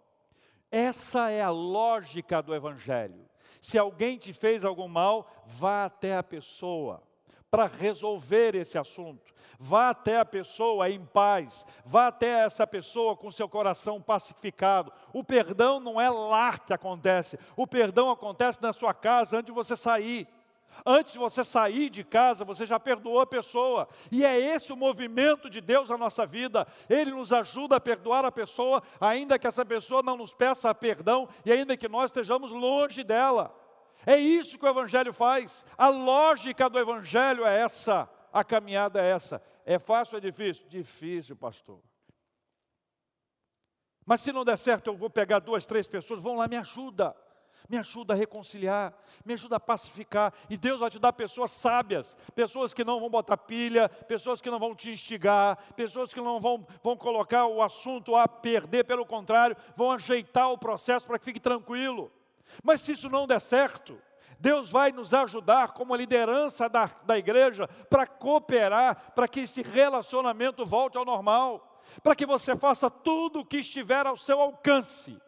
Essa 0.71 1.29
é 1.29 1.41
a 1.41 1.49
lógica 1.49 2.41
do 2.41 2.53
Evangelho. 2.53 3.27
Se 3.61 3.77
alguém 3.77 4.17
te 4.17 4.33
fez 4.33 4.63
algum 4.63 4.87
mal, 4.87 5.27
vá 5.45 5.85
até 5.85 6.15
a 6.17 6.23
pessoa 6.23 7.06
para 7.49 7.65
resolver 7.65 8.55
esse 8.55 8.77
assunto. 8.77 9.33
Vá 9.59 9.89
até 9.89 10.19
a 10.19 10.25
pessoa 10.25 10.89
em 10.89 11.03
paz, 11.03 11.65
vá 11.83 12.07
até 12.07 12.45
essa 12.45 12.67
pessoa 12.67 13.15
com 13.15 13.31
seu 13.31 13.49
coração 13.49 14.01
pacificado. 14.01 14.91
O 15.11 15.23
perdão 15.23 15.79
não 15.79 15.99
é 15.99 16.09
lá 16.09 16.57
que 16.59 16.73
acontece, 16.73 17.39
o 17.55 17.65
perdão 17.65 18.11
acontece 18.11 18.61
na 18.61 18.71
sua 18.71 18.93
casa 18.93 19.37
antes 19.37 19.47
de 19.47 19.51
você 19.51 19.75
sair. 19.75 20.27
Antes 20.85 21.13
de 21.13 21.19
você 21.19 21.43
sair 21.43 21.89
de 21.89 22.03
casa, 22.03 22.45
você 22.45 22.63
já 22.63 22.79
perdoou 22.79 23.19
a 23.19 23.25
pessoa. 23.25 23.87
E 24.11 24.23
é 24.23 24.39
esse 24.39 24.71
o 24.71 24.77
movimento 24.77 25.49
de 25.49 25.59
Deus 25.59 25.89
na 25.89 25.97
nossa 25.97 26.23
vida. 26.23 26.67
Ele 26.87 27.09
nos 27.09 27.33
ajuda 27.33 27.77
a 27.77 27.79
perdoar 27.79 28.23
a 28.25 28.31
pessoa, 28.31 28.83
ainda 29.01 29.39
que 29.39 29.47
essa 29.47 29.65
pessoa 29.65 30.03
não 30.03 30.15
nos 30.15 30.35
peça 30.35 30.73
perdão 30.75 31.27
e 31.43 31.51
ainda 31.51 31.75
que 31.75 31.87
nós 31.87 32.11
estejamos 32.11 32.51
longe 32.51 33.03
dela. 33.03 33.51
É 34.05 34.17
isso 34.17 34.57
que 34.57 34.65
o 34.65 34.69
Evangelho 34.69 35.13
faz. 35.13 35.65
A 35.77 35.87
lógica 35.87 36.69
do 36.69 36.79
Evangelho 36.79 37.45
é 37.45 37.61
essa. 37.61 38.09
A 38.31 38.43
caminhada 38.43 39.01
é 39.01 39.09
essa. 39.09 39.41
É 39.65 39.79
fácil 39.79 40.15
ou 40.15 40.17
é 40.19 40.21
difícil? 40.21 40.67
Difícil, 40.67 41.35
pastor. 41.35 41.81
Mas 44.05 44.21
se 44.21 44.31
não 44.31 44.45
der 44.45 44.57
certo, 44.57 44.87
eu 44.87 44.95
vou 44.95 45.09
pegar 45.09 45.39
duas, 45.39 45.65
três 45.65 45.85
pessoas, 45.85 46.21
vão 46.21 46.37
lá, 46.37 46.47
me 46.47 46.55
ajuda. 46.55 47.15
Me 47.67 47.77
ajuda 47.77 48.13
a 48.13 48.15
reconciliar, 48.15 48.93
me 49.25 49.33
ajuda 49.33 49.57
a 49.57 49.59
pacificar. 49.59 50.33
E 50.49 50.55
Deus 50.55 50.79
vai 50.79 50.89
te 50.89 50.97
dar 50.97 51.11
pessoas 51.11 51.51
sábias, 51.51 52.15
pessoas 52.33 52.73
que 52.73 52.85
não 52.85 52.99
vão 52.99 53.09
botar 53.09 53.35
pilha, 53.35 53.89
pessoas 53.89 54.39
que 54.39 54.49
não 54.49 54.57
vão 54.57 54.73
te 54.73 54.89
instigar, 54.89 55.57
pessoas 55.75 56.13
que 56.13 56.21
não 56.21 56.39
vão, 56.39 56.65
vão 56.81 56.95
colocar 56.95 57.45
o 57.47 57.61
assunto 57.61 58.15
a 58.15 58.25
perder, 58.25 58.85
pelo 58.85 59.05
contrário, 59.05 59.57
vão 59.75 59.91
ajeitar 59.91 60.49
o 60.49 60.57
processo 60.57 61.05
para 61.05 61.19
que 61.19 61.25
fique 61.25 61.41
tranquilo. 61.41 62.09
Mas 62.63 62.81
se 62.81 62.93
isso 62.93 63.09
não 63.09 63.27
der 63.27 63.39
certo, 63.39 64.01
Deus 64.39 64.69
vai 64.69 64.91
nos 64.91 65.13
ajudar, 65.13 65.71
como 65.71 65.93
a 65.93 65.97
liderança 65.97 66.69
da, 66.69 66.85
da 67.03 67.17
igreja, 67.17 67.67
para 67.89 68.05
cooperar, 68.05 69.13
para 69.13 69.27
que 69.27 69.41
esse 69.41 69.61
relacionamento 69.61 70.65
volte 70.65 70.97
ao 70.97 71.05
normal 71.05 71.67
para 72.03 72.15
que 72.15 72.25
você 72.25 72.55
faça 72.55 72.89
tudo 72.89 73.39
o 73.39 73.45
que 73.45 73.57
estiver 73.57 74.05
ao 74.05 74.17
seu 74.17 74.41
alcance. 74.41 75.19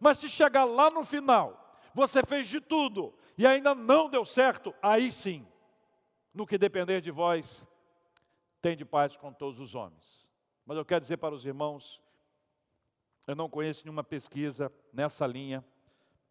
Mas 0.00 0.18
se 0.18 0.28
chegar 0.28 0.64
lá 0.64 0.90
no 0.90 1.04
final, 1.04 1.78
você 1.94 2.22
fez 2.24 2.48
de 2.48 2.60
tudo 2.60 3.14
e 3.36 3.46
ainda 3.46 3.74
não 3.74 4.08
deu 4.08 4.24
certo, 4.24 4.74
aí 4.82 5.10
sim, 5.10 5.46
no 6.34 6.46
que 6.46 6.58
depender 6.58 7.00
de 7.00 7.10
vós, 7.10 7.64
tem 8.60 8.76
de 8.76 8.84
paz 8.84 9.16
com 9.16 9.32
todos 9.32 9.58
os 9.60 9.74
homens. 9.74 10.26
Mas 10.64 10.76
eu 10.76 10.84
quero 10.84 11.00
dizer 11.00 11.16
para 11.16 11.34
os 11.34 11.44
irmãos, 11.44 12.00
eu 13.26 13.34
não 13.34 13.48
conheço 13.48 13.84
nenhuma 13.84 14.04
pesquisa 14.04 14.72
nessa 14.92 15.26
linha, 15.26 15.64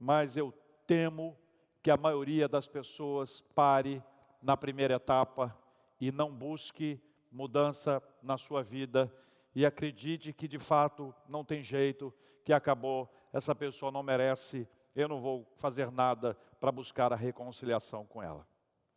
mas 0.02 0.36
eu 0.36 0.52
temo 0.88 1.38
que 1.80 1.92
a 1.92 1.96
maioria 1.96 2.48
das 2.48 2.68
pessoas 2.68 3.42
pare 3.54 4.04
na 4.42 4.58
primeira 4.58 4.96
etapa 4.96 5.56
e 6.00 6.12
não 6.12 6.34
busque 6.34 7.00
mudança 7.32 8.02
na 8.24 8.36
sua 8.36 8.64
vida 8.64 9.16
e 9.54 9.64
acredite 9.64 10.34
que 10.34 10.48
de 10.48 10.58
fato 10.58 11.14
não 11.30 11.46
tem 11.46 11.62
jeito, 11.62 12.12
que 12.44 12.52
acabou, 12.52 13.14
essa 13.32 13.54
pessoa 13.54 13.92
não 13.92 14.02
merece, 14.02 14.68
eu 14.96 15.08
não 15.08 15.22
vou 15.22 15.48
fazer 15.58 15.92
nada 15.92 16.36
para 16.60 16.72
buscar 16.72 17.14
a 17.14 17.16
reconciliação 17.16 18.04
com 18.04 18.24
ela. 18.24 18.48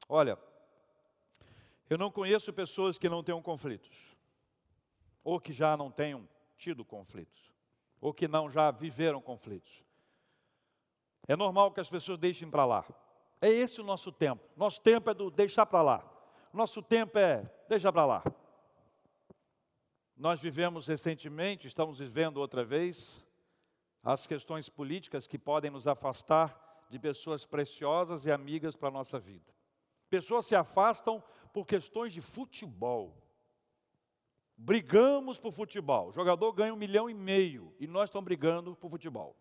Olha, 0.09 0.39
eu 1.91 1.99
não 1.99 2.11
conheço 2.11 2.51
pessoas 2.51 2.97
que 2.97 3.11
não 3.11 3.23
tenham 3.23 3.43
conflitos, 3.43 4.17
ou 5.23 5.39
que 5.39 5.53
já 5.53 5.77
não 5.77 5.91
tenham 5.91 6.27
tido 6.57 6.83
conflitos, 6.83 7.53
ou 8.01 8.15
que 8.15 8.27
não 8.27 8.49
já 8.49 8.71
viveram 8.71 9.21
conflitos. 9.21 9.84
É 11.27 11.35
normal 11.37 11.73
que 11.73 11.81
as 11.81 11.89
pessoas 11.89 12.19
deixem 12.19 12.51
para 12.51 12.65
lá. 12.65 12.85
É 13.41 13.49
esse 13.49 13.81
o 13.81 13.85
nosso 13.85 14.13
tempo. 14.13 14.43
Nosso 14.57 14.81
tempo 14.81 15.11
é 15.11 15.15
do 15.15 15.31
deixar 15.31 15.67
para 15.67 15.83
lá. 15.83 16.11
Nosso 16.53 16.83
tempo 16.83 17.19
é 17.19 17.51
deixar 17.69 17.93
para 17.93 18.07
lá. 18.07 18.23
Nós 20.17 20.41
vivemos 20.41 20.87
recentemente, 20.87 21.67
estamos 21.67 21.99
vivendo 21.99 22.37
outra 22.37 22.65
vez, 22.65 23.25
as 24.03 24.27
questões 24.27 24.69
políticas 24.69 25.27
que 25.27 25.39
podem 25.39 25.71
nos 25.71 25.89
afastar 25.89 26.87
de 26.89 26.99
pessoas 26.99 27.45
preciosas 27.45 28.25
e 28.25 28.31
amigas 28.31 28.77
para 28.77 28.89
a 28.89 28.93
nossa 28.93 29.19
vida. 29.19 29.53
Pessoas 30.09 30.47
se 30.47 30.55
afastam 30.55 31.23
por 31.53 31.67
questões 31.67 32.13
de 32.13 32.21
futebol. 32.21 33.21
Brigamos 34.57 35.41
por 35.41 35.53
futebol. 35.53 36.09
O 36.09 36.13
jogador 36.13 36.53
ganha 36.53 36.73
um 36.73 36.77
milhão 36.77 37.11
e 37.11 37.15
meio 37.15 37.75
e 37.81 37.87
nós 37.87 38.09
estamos 38.09 38.25
brigando 38.25 38.77
por 38.77 38.89
futebol. 38.91 39.37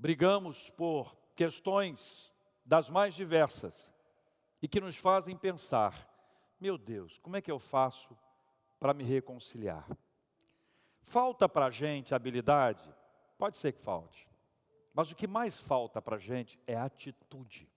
Brigamos 0.00 0.70
por 0.70 1.14
questões 1.36 2.32
das 2.64 2.88
mais 2.88 3.14
diversas 3.14 3.92
e 4.62 4.66
que 4.66 4.80
nos 4.80 4.96
fazem 4.96 5.36
pensar: 5.36 6.08
meu 6.58 6.78
Deus, 6.78 7.18
como 7.18 7.36
é 7.36 7.42
que 7.42 7.50
eu 7.50 7.58
faço 7.58 8.16
para 8.78 8.94
me 8.94 9.04
reconciliar? 9.04 9.86
Falta 11.02 11.46
para 11.46 11.66
a 11.66 11.70
gente 11.70 12.14
habilidade? 12.14 12.82
Pode 13.36 13.58
ser 13.58 13.72
que 13.72 13.82
falte, 13.82 14.26
mas 14.94 15.10
o 15.10 15.14
que 15.14 15.26
mais 15.26 15.60
falta 15.60 16.00
para 16.00 16.16
a 16.16 16.18
gente 16.18 16.58
é 16.66 16.76
atitude. 16.76 17.70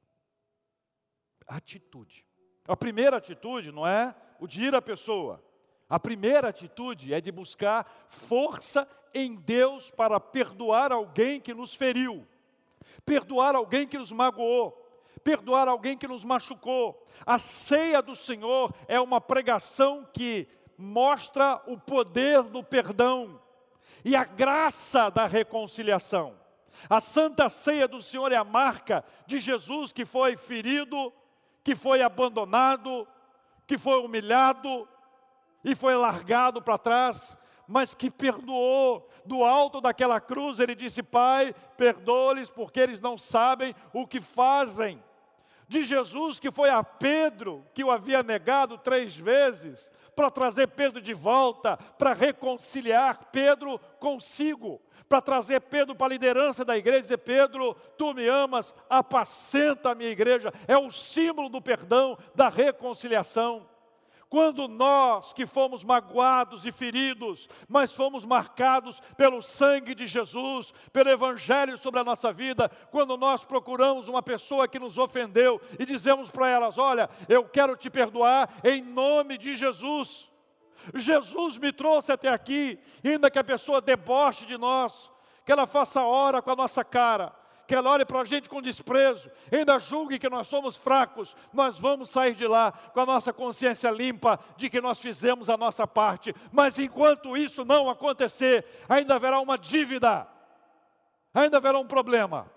Atitude. 1.46 2.26
A 2.66 2.78
primeira 2.78 3.18
atitude 3.18 3.70
não 3.70 3.86
é 3.86 4.16
o 4.40 4.48
de 4.48 4.64
ir 4.64 4.74
à 4.74 4.82
pessoa. 4.82 5.44
A 5.94 6.00
primeira 6.00 6.50
atitude 6.50 7.14
é 7.14 7.22
de 7.22 7.32
buscar 7.32 7.86
força 8.10 8.88
em 9.14 9.36
Deus 9.36 9.92
para 9.92 10.20
perdoar 10.20 10.92
alguém 10.92 11.40
que 11.40 11.54
nos 11.54 11.76
feriu, 11.76 12.28
perdoar 13.06 13.54
alguém 13.54 13.86
que 13.86 14.00
nos 14.00 14.12
magoou, 14.12 14.72
perdoar 15.24 15.68
alguém 15.68 15.96
que 15.96 16.08
nos 16.08 16.24
machucou. 16.24 17.06
A 17.24 17.38
ceia 17.38 18.02
do 18.02 18.16
Senhor 18.16 18.74
é 18.88 19.00
uma 19.00 19.22
pregação 19.22 20.04
que 20.12 20.48
mostra 20.76 21.62
o 21.68 21.78
poder 21.78 22.42
do 22.42 22.64
perdão 22.64 23.40
e 24.04 24.16
a 24.16 24.24
graça 24.24 25.12
da 25.12 25.28
reconciliação. 25.28 26.34
A 26.90 27.00
santa 27.00 27.50
ceia 27.50 27.88
do 27.88 28.02
Senhor 28.02 28.32
é 28.32 28.36
a 28.36 28.44
marca 28.44 29.06
de 29.28 29.40
Jesus 29.40 29.94
que 29.94 30.06
foi 30.06 30.38
ferido, 30.38 31.14
que 31.64 31.76
foi 31.76 32.02
abandonado, 32.02 33.08
que 33.68 33.78
foi 33.78 34.00
humilhado 34.00 34.90
e 35.64 35.76
foi 35.76 35.96
largado 35.96 36.62
para 36.62 36.78
trás, 36.78 37.38
mas 37.68 37.94
que 37.94 38.10
perdoou. 38.10 39.10
Do 39.26 39.44
alto 39.44 39.80
daquela 39.80 40.20
cruz, 40.20 40.60
ele 40.60 40.76
disse: 40.76 41.02
Pai, 41.02 41.56
perdoa-lhes, 41.78 42.50
porque 42.50 42.80
eles 42.80 43.00
não 43.00 43.18
sabem 43.18 43.74
o 43.94 44.06
que 44.06 44.20
fazem 44.20 45.02
de 45.74 45.84
Jesus, 45.84 46.40
que 46.40 46.52
foi 46.52 46.70
a 46.70 46.84
Pedro, 46.84 47.66
que 47.74 47.84
o 47.84 47.90
havia 47.90 48.22
negado 48.22 48.78
três 48.78 49.16
vezes, 49.16 49.92
para 50.16 50.30
trazer 50.30 50.68
Pedro 50.68 51.02
de 51.02 51.14
volta, 51.14 51.76
para 51.76 52.14
reconciliar 52.14 53.32
Pedro 53.32 53.80
consigo, 54.00 54.80
para 55.10 55.20
trazer 55.20 55.62
Pedro 55.62 55.96
para 55.96 56.06
a 56.06 56.10
liderança 56.10 56.64
da 56.64 56.78
igreja 56.78 57.00
e 57.00 57.02
dizer: 57.02 57.18
Pedro, 57.18 57.74
tu 57.98 58.14
me 58.14 58.28
amas, 58.28 58.74
apacenta 58.90 59.92
a 59.92 59.96
minha 59.96 60.10
igreja. 60.10 60.54
É 60.68 60.78
o 60.78 60.92
símbolo 60.92 61.50
do 61.50 61.62
perdão, 61.62 62.18
da 62.36 62.50
reconciliação. 62.50 63.68
Quando 64.34 64.68
nós 64.68 65.32
que 65.32 65.46
fomos 65.46 65.84
magoados 65.84 66.66
e 66.66 66.72
feridos, 66.72 67.48
mas 67.70 67.94
fomos 67.94 68.26
marcados 68.26 69.00
pelo 69.16 69.44
sangue 69.44 69.94
de 69.94 70.08
Jesus, 70.08 70.74
pelo 70.92 71.12
Evangelho 71.12 71.78
sobre 71.78 72.00
a 72.00 72.04
nossa 72.04 72.34
vida, 72.34 72.68
quando 72.90 73.16
nós 73.16 73.44
procuramos 73.44 74.08
uma 74.08 74.24
pessoa 74.24 74.68
que 74.68 74.80
nos 74.80 74.98
ofendeu 74.98 75.62
e 75.78 75.86
dizemos 75.86 76.32
para 76.32 76.50
elas: 76.50 76.80
Olha, 76.80 77.12
eu 77.30 77.48
quero 77.48 77.78
te 77.78 77.92
perdoar 77.92 78.52
em 78.64 78.82
nome 78.82 79.38
de 79.38 79.56
Jesus. 79.56 80.32
Jesus 80.96 81.56
me 81.58 81.72
trouxe 81.72 82.12
até 82.12 82.30
aqui, 82.30 82.80
ainda 83.06 83.30
que 83.30 83.38
a 83.38 83.44
pessoa 83.44 83.80
deboche 83.80 84.48
de 84.48 84.58
nós, 84.58 85.12
que 85.46 85.52
ela 85.52 85.68
faça 85.68 86.02
hora 86.02 86.42
com 86.42 86.50
a 86.50 86.56
nossa 86.56 86.84
cara, 86.84 87.32
que 87.68 87.76
ela 87.76 87.92
olhe 87.92 88.06
para 88.06 88.22
a 88.22 88.26
gente 88.26 88.50
com 88.50 88.62
desprezo, 88.62 89.30
ainda 89.52 89.80
julgue 89.80 90.20
que 90.20 90.30
nós 90.30 90.48
somos 90.48 90.76
fracos, 90.76 91.36
nós 91.52 91.80
vamos 91.80 92.10
sair 92.10 92.34
de 92.34 92.48
lá 92.48 92.72
com 92.72 93.00
a 93.00 93.06
nossa 93.06 93.32
consciência 93.32 93.90
limpa 93.90 94.40
de 94.58 94.70
que 94.70 94.82
nós 94.82 95.00
fizemos 95.00 95.50
a 95.50 95.58
nossa 95.58 95.88
parte. 95.88 96.34
Mas 96.52 96.78
enquanto 96.78 97.38
isso 97.38 97.64
não 97.64 97.90
acontecer, 97.90 98.66
ainda 98.90 99.16
haverá 99.16 99.40
uma 99.40 99.58
dívida, 99.58 100.28
ainda 101.34 101.58
haverá 101.58 101.80
um 101.80 101.88
problema. 101.88 102.52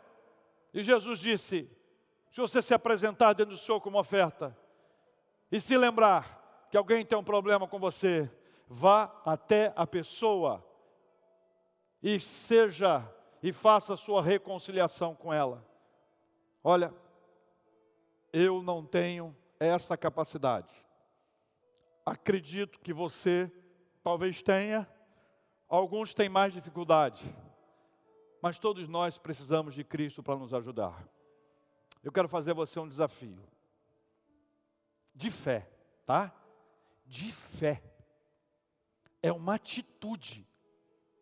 E 0.75 0.83
Jesus 0.83 1.21
disse: 1.21 1.71
se 2.31 2.41
você 2.41 2.61
se 2.61 2.75
apresentar 2.75 3.33
dentro 3.33 3.55
do 3.55 3.59
Senhor 3.59 3.81
como 3.81 3.99
oferta, 3.99 4.57
e 5.51 5.61
se 5.61 5.77
lembrar 5.77 6.67
que 6.71 6.77
alguém 6.77 7.07
tem 7.07 7.17
um 7.17 7.25
problema 7.25 7.69
com 7.69 7.79
você, 7.79 8.31
vá 8.69 9.13
até 9.25 9.73
a 9.77 9.87
pessoa 9.87 10.65
e 12.03 12.21
seja 12.21 13.09
e 13.43 13.53
faça 13.53 13.97
sua 13.97 14.23
reconciliação 14.23 15.15
com 15.15 15.33
ela. 15.33 15.65
Olha, 16.63 16.93
eu 18.33 18.63
não 18.63 18.85
tenho 18.85 19.37
essa 19.59 19.97
capacidade. 19.97 20.73
Acredito 22.05 22.81
que 22.81 22.93
você 22.93 23.51
talvez 24.03 24.43
tenha, 24.43 24.89
alguns 25.69 26.15
têm 26.15 26.29
mais 26.29 26.53
dificuldade, 26.53 27.25
mas 28.41 28.59
todos 28.59 28.89
nós 28.89 29.19
precisamos 29.19 29.75
de 29.75 29.83
Cristo 29.83 30.23
para 30.23 30.37
nos 30.37 30.55
ajudar. 30.55 31.07
Eu 32.03 32.13
quero 32.13 32.29
fazer 32.29 32.53
a 32.53 32.55
você 32.55 32.79
um 32.79 32.89
desafio 32.89 33.43
de 35.17 35.31
fé, 35.31 35.69
tá? 36.05 36.33
De 37.07 37.33
fé. 37.33 37.83
É 39.23 39.33
uma 39.33 39.55
atitude 39.55 40.47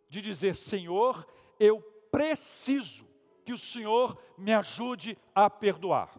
de 0.08 0.20
dizer: 0.20 0.54
Senhor, 0.54 1.26
eu 1.58 1.80
preciso 2.14 3.04
que 3.44 3.52
o 3.52 3.58
Senhor 3.58 4.16
me 4.38 4.52
ajude 4.52 5.18
a 5.34 5.50
perdoar. 5.50 6.16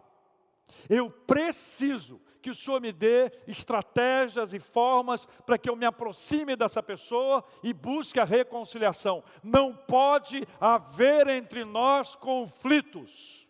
Eu 0.90 1.10
preciso 1.10 2.20
que 2.42 2.50
o 2.50 2.54
Senhor 2.54 2.82
me 2.82 2.92
dê 2.92 3.32
estratégias 3.46 4.52
e 4.52 4.58
formas 4.58 5.24
para 5.46 5.56
que 5.56 5.70
eu 5.70 5.74
me 5.74 5.86
aproxime 5.86 6.54
dessa 6.54 6.82
pessoa 6.82 7.42
e 7.62 7.72
busque 7.72 8.20
a 8.20 8.24
reconciliação. 8.24 9.24
Não 9.42 9.74
pode 9.74 10.46
haver 10.60 11.28
entre 11.28 11.64
nós 11.64 12.14
conflitos. 12.14 13.48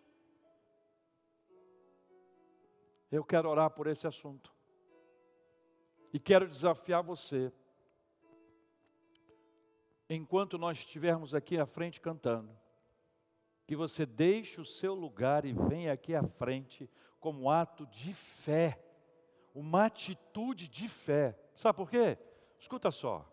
Eu 3.11 3.25
quero 3.25 3.51
orar 3.51 3.71
por 3.71 3.89
esse 3.89 4.07
assunto. 4.07 4.55
E 6.13 6.21
quero 6.21 6.47
desafiar 6.47 7.03
você. 7.03 7.53
Enquanto 10.09 10.59
nós 10.59 10.79
estivermos 10.79 11.35
aqui 11.35 11.59
à 11.59 11.67
frente 11.67 12.01
cantando, 12.01 12.51
que 13.67 13.75
você 13.75 14.07
deixe 14.07 14.61
o 14.61 14.65
seu 14.65 14.95
lugar 14.95 15.45
e 15.45 15.53
venha 15.53 15.93
aqui 15.93 16.15
à 16.15 16.23
frente 16.23 16.89
como 17.19 17.51
ato 17.51 17.87
de 17.87 18.13
fé 18.13 18.81
uma 19.57 19.87
atitude 19.87 20.69
de 20.69 20.87
fé. 20.87 21.35
Sabe 21.55 21.75
por 21.75 21.89
quê? 21.89 22.19
Escuta 22.61 22.91
só. 22.91 23.27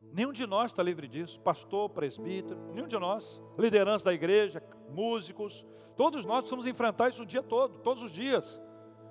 Nenhum 0.00 0.32
de 0.32 0.46
nós 0.46 0.70
está 0.70 0.80
livre 0.80 1.08
disso, 1.08 1.40
pastor, 1.40 1.90
presbítero, 1.90 2.60
nenhum 2.72 2.86
de 2.86 2.96
nós, 2.96 3.40
liderança 3.58 4.04
da 4.04 4.14
igreja, 4.14 4.62
músicos, 4.90 5.66
todos 5.96 6.24
nós 6.24 6.38
precisamos 6.38 6.66
enfrentar 6.66 7.08
isso 7.08 7.22
o 7.22 7.26
dia 7.26 7.42
todo, 7.42 7.80
todos 7.80 8.02
os 8.02 8.12
dias. 8.12 8.60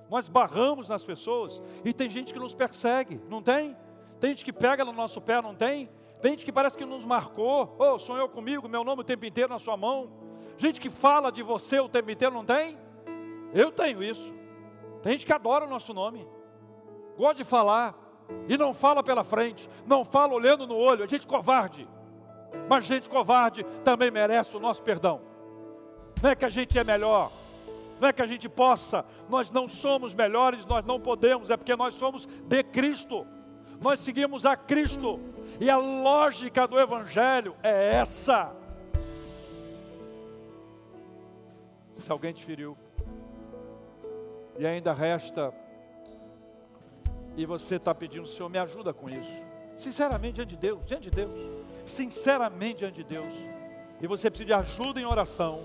Nós 0.09 0.29
barramos 0.29 0.87
nas 0.87 1.03
pessoas 1.03 1.61
e 1.83 1.93
tem 1.93 2.09
gente 2.09 2.33
que 2.33 2.39
nos 2.39 2.53
persegue, 2.53 3.19
não 3.29 3.41
tem? 3.41 3.75
Tem 4.19 4.29
gente 4.29 4.45
que 4.45 4.53
pega 4.53 4.85
no 4.85 4.93
nosso 4.93 5.19
pé, 5.19 5.41
não 5.41 5.55
tem? 5.55 5.89
Gente 6.23 6.45
que 6.45 6.51
parece 6.51 6.77
que 6.77 6.85
nos 6.85 7.03
marcou, 7.03 7.75
oh, 7.79 7.97
sonhou 7.97 8.29
comigo, 8.29 8.69
meu 8.69 8.83
nome 8.83 9.01
o 9.01 9.05
tempo 9.05 9.25
inteiro 9.25 9.49
na 9.49 9.59
sua 9.59 9.75
mão. 9.75 10.11
Gente 10.57 10.79
que 10.79 10.89
fala 10.89 11.31
de 11.31 11.41
você 11.41 11.79
o 11.79 11.89
tempo 11.89 12.11
inteiro, 12.11 12.33
não 12.33 12.45
tem? 12.45 12.77
Eu 13.53 13.71
tenho 13.71 14.03
isso. 14.03 14.31
Tem 15.01 15.13
gente 15.13 15.25
que 15.25 15.33
adora 15.33 15.65
o 15.65 15.69
nosso 15.69 15.93
nome, 15.93 16.27
gosta 17.17 17.35
de 17.35 17.43
falar, 17.43 17.95
e 18.47 18.57
não 18.57 18.73
fala 18.73 19.03
pela 19.03 19.23
frente, 19.23 19.67
não 19.85 20.05
fala 20.05 20.33
olhando 20.33 20.67
no 20.67 20.77
olho, 20.77 21.03
é 21.03 21.07
gente 21.07 21.25
covarde. 21.25 21.87
Mas 22.69 22.85
gente 22.85 23.09
covarde 23.09 23.63
também 23.83 24.11
merece 24.11 24.55
o 24.55 24.59
nosso 24.59 24.83
perdão. 24.83 25.21
Não 26.21 26.29
é 26.29 26.35
que 26.35 26.45
a 26.45 26.49
gente 26.49 26.77
é 26.77 26.83
melhor, 26.83 27.31
não 27.99 28.07
é 28.07 28.13
que 28.13 28.21
a 28.21 28.25
gente 28.25 28.47
possa, 28.47 29.05
nós 29.27 29.49
não 29.49 29.67
somos 29.67 30.13
melhores, 30.13 30.65
nós 30.65 30.85
não 30.85 30.99
podemos, 30.99 31.49
é 31.49 31.57
porque 31.57 31.75
nós 31.75 31.95
somos 31.95 32.25
de 32.25 32.63
Cristo. 32.63 33.25
Nós 33.81 33.99
seguimos 33.99 34.45
a 34.45 34.55
Cristo. 34.55 35.19
E 35.59 35.69
a 35.69 35.77
lógica 35.77 36.67
do 36.67 36.79
Evangelho 36.79 37.55
é 37.61 37.95
essa. 37.95 38.55
Se 41.97 42.11
alguém 42.11 42.33
te 42.33 42.43
feriu, 42.43 42.77
e 44.57 44.65
ainda 44.65 44.93
resta, 44.93 45.53
e 47.35 47.45
você 47.45 47.75
está 47.75 47.93
pedindo, 47.93 48.27
Senhor, 48.27 48.49
me 48.49 48.57
ajuda 48.57 48.93
com 48.93 49.09
isso. 49.09 49.31
Sinceramente, 49.75 50.35
diante 50.35 50.49
de 50.49 50.57
Deus, 50.57 50.85
diante 50.85 51.09
de 51.09 51.15
Deus, 51.15 51.31
sinceramente 51.85 52.79
diante 52.79 52.95
de 52.95 53.03
Deus, 53.03 53.33
e 54.01 54.07
você 54.07 54.29
precisa 54.29 54.47
de 54.47 54.53
ajuda 54.53 54.99
em 54.99 55.05
oração, 55.05 55.63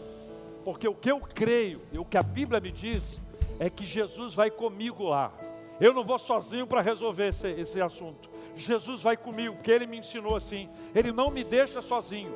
porque 0.65 0.87
o 0.87 0.95
que 0.95 1.11
eu 1.11 1.21
creio 1.21 1.81
e 1.91 1.99
o 1.99 2.05
que 2.05 2.19
a 2.19 2.23
Bíblia 2.23 2.61
me 2.61 2.71
diz 2.71 3.21
é 3.59 3.71
que 3.71 3.85
Jesus 3.85 4.35
vai 4.35 4.51
comigo 4.51 5.05
lá. 5.05 5.33
Eu 5.81 5.93
não 5.93 6.05
vou 6.05 6.19
sozinho 6.19 6.67
para 6.67 6.81
resolver 6.81 7.29
esse, 7.29 7.49
esse 7.49 7.81
assunto. 7.81 8.31
Jesus 8.55 9.03
vai 9.03 9.17
comigo, 9.17 9.57
porque 9.57 9.71
Ele 9.71 9.87
me 9.87 9.99
ensinou 9.99 10.37
assim. 10.37 10.69
Ele 10.95 11.13
não 11.13 11.31
me 11.31 11.45
deixa 11.45 11.83
sozinho. 11.83 12.33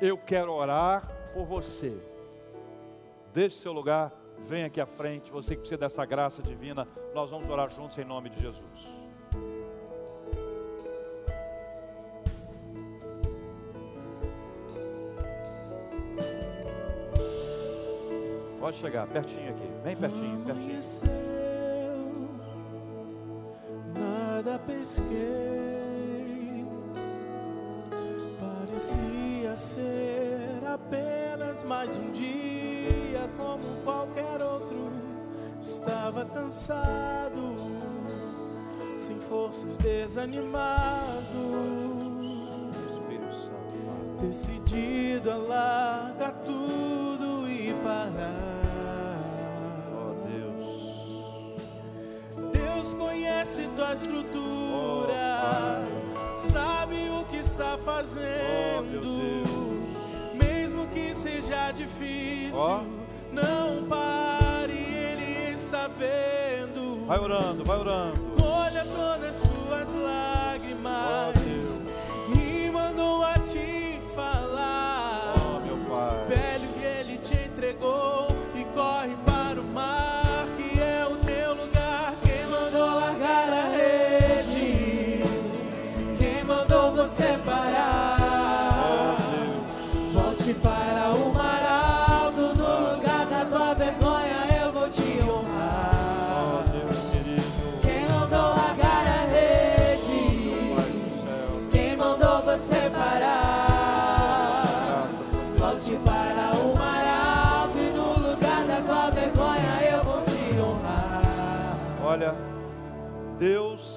Eu 0.00 0.18
quero 0.18 0.52
orar 0.52 1.08
por 1.32 1.44
você. 1.44 1.96
Deixe 3.32 3.56
seu 3.56 3.72
lugar 3.72 4.12
vem 4.46 4.64
aqui 4.64 4.80
à 4.80 4.86
frente, 4.86 5.30
você 5.30 5.54
que 5.54 5.60
precisa 5.60 5.78
dessa 5.78 6.04
graça 6.04 6.42
divina, 6.42 6.86
nós 7.14 7.30
vamos 7.30 7.48
orar 7.48 7.68
juntos 7.70 7.98
em 7.98 8.04
nome 8.04 8.30
de 8.30 8.40
Jesus. 8.40 8.88
Pode 18.58 18.76
chegar, 18.76 19.06
pertinho 19.08 19.50
aqui, 19.50 19.68
bem 19.82 19.96
pertinho, 19.96 20.44
pertinho. 20.44 21.29
Nada 24.42 24.58
pesquei, 24.60 25.04
parecia 28.40 29.54
ser 29.54 30.66
apenas 30.66 31.62
mais 31.62 31.98
um 31.98 32.10
dia 32.10 33.28
como 33.36 33.62
qualquer 33.84 34.40
outro. 34.40 34.92
Estava 35.60 36.24
cansado, 36.24 37.58
sem 38.96 39.18
forças, 39.18 39.76
desanimado, 39.76 40.48
decidido 44.22 45.30
a 45.30 45.36
largar 45.36 46.32
tua 53.80 53.94
estrutura, 53.94 55.82
sabe 56.36 57.08
o 57.18 57.24
que 57.24 57.38
está 57.38 57.78
fazendo. 57.78 59.80
Mesmo 60.34 60.86
que 60.88 61.14
seja 61.14 61.72
difícil, 61.72 62.84
não 63.32 63.82
pare, 63.88 64.74
Ele 64.74 65.54
está 65.54 65.88
vendo. 65.88 67.06
Vai 67.06 67.18
orando, 67.18 67.64
vai 67.64 67.78
orando. 67.78 68.36
Colha 68.36 68.84
todas 68.84 69.36
suas 69.36 69.94
lágrimas 69.94 71.80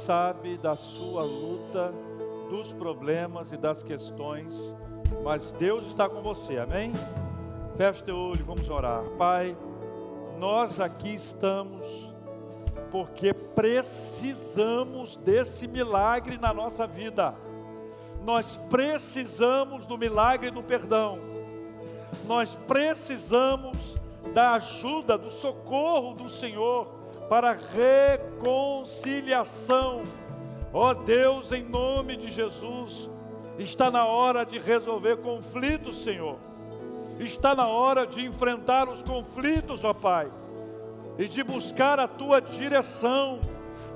sabe 0.04 0.58
da 0.58 0.74
sua 0.74 1.24
luta, 1.24 1.94
dos 2.50 2.74
problemas 2.74 3.54
e 3.54 3.58
das 3.58 3.82
questões, 3.82 4.54
mas 5.24 5.54
Deus 5.54 5.88
está 5.88 6.10
com 6.10 6.22
você, 6.22 6.58
amém? 6.58 6.92
Feche 7.78 8.04
teu 8.04 8.18
olho, 8.18 8.44
vamos 8.44 8.70
orar. 8.70 9.02
Pai, 9.18 9.56
nós 10.38 10.82
aqui 10.82 11.16
estamos 11.16 12.12
porque 12.92 13.34
precisamos 13.34 15.16
desse 15.16 15.70
milagre 15.70 16.38
na 16.38 16.54
nossa 16.54 16.86
vida. 16.86 17.34
Nós 18.26 18.58
precisamos 18.70 19.86
do 19.86 19.98
milagre 19.98 20.52
do 20.52 20.62
perdão. 20.62 21.18
Nós 22.28 22.56
precisamos 22.68 23.78
da 24.34 24.56
ajuda, 24.56 25.18
do 25.18 25.30
socorro 25.30 26.14
do 26.14 26.30
Senhor 26.30 27.03
para 27.34 27.58
reconciliação. 27.74 30.04
Ó 30.72 30.94
Deus, 30.94 31.52
em 31.52 31.64
nome 31.64 32.16
de 32.16 32.30
Jesus, 32.30 33.10
está 33.58 33.90
na 33.90 34.06
hora 34.06 34.46
de 34.46 34.60
resolver 34.60 35.18
conflitos, 35.18 36.04
Senhor. 36.04 36.38
Está 37.20 37.56
na 37.56 37.66
hora 37.66 38.06
de 38.06 38.24
enfrentar 38.24 38.88
os 38.88 39.02
conflitos, 39.02 39.84
ó 39.84 39.96
Pai, 39.96 40.32
e 41.18 41.28
de 41.28 41.44
buscar 41.44 42.00
a 42.00 42.08
tua 42.08 42.40
direção. 42.40 43.40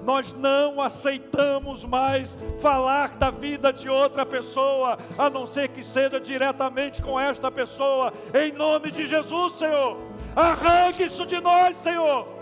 Nós 0.04 0.34
não 0.34 0.82
aceitamos 0.82 1.84
mais 1.84 2.36
falar 2.60 3.18
da 3.18 3.30
vida 3.30 3.72
de 3.72 3.88
outra 3.88 4.26
pessoa, 4.26 4.98
a 5.16 5.30
não 5.30 5.46
ser 5.46 5.68
que 5.68 5.84
seja 5.84 6.20
diretamente 6.20 7.04
com 7.04 7.20
esta 7.20 7.52
pessoa, 7.52 8.12
em 8.34 8.52
nome 8.52 8.90
de 8.90 9.06
Jesus, 9.06 9.54
Senhor. 9.54 9.96
Arranque 10.36 11.04
isso 11.04 11.24
de 11.24 11.40
nós, 11.40 11.76
Senhor. 11.76 12.36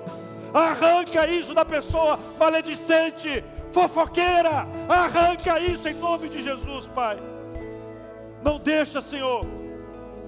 Arranca 0.56 1.28
isso 1.28 1.54
da 1.54 1.66
pessoa 1.66 2.18
maledicente, 2.40 3.44
fofoqueira. 3.74 4.66
Arranca 4.88 5.60
isso 5.60 5.86
em 5.90 5.94
nome 5.96 6.30
de 6.30 6.42
Jesus, 6.42 6.88
Pai. 6.88 7.18
Não 8.42 8.58
deixa, 8.58 9.02
Senhor, 9.02 9.46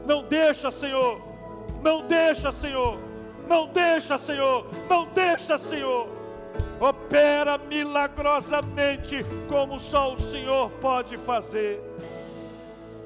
Não 0.06 0.24
deixa, 0.24 0.70
Senhor. 0.70 1.22
Não 1.82 2.06
deixa, 2.06 2.52
Senhor. 2.52 3.00
Não 3.48 3.68
deixa, 3.68 4.18
Senhor. 4.18 4.68
Não 4.90 5.06
deixa, 5.14 5.58
Senhor. 5.58 6.10
Opera 6.80 7.58
milagrosamente 7.58 9.26
como 9.48 9.80
só 9.80 10.14
o 10.14 10.20
Senhor 10.20 10.70
pode 10.82 11.16
fazer. 11.18 11.82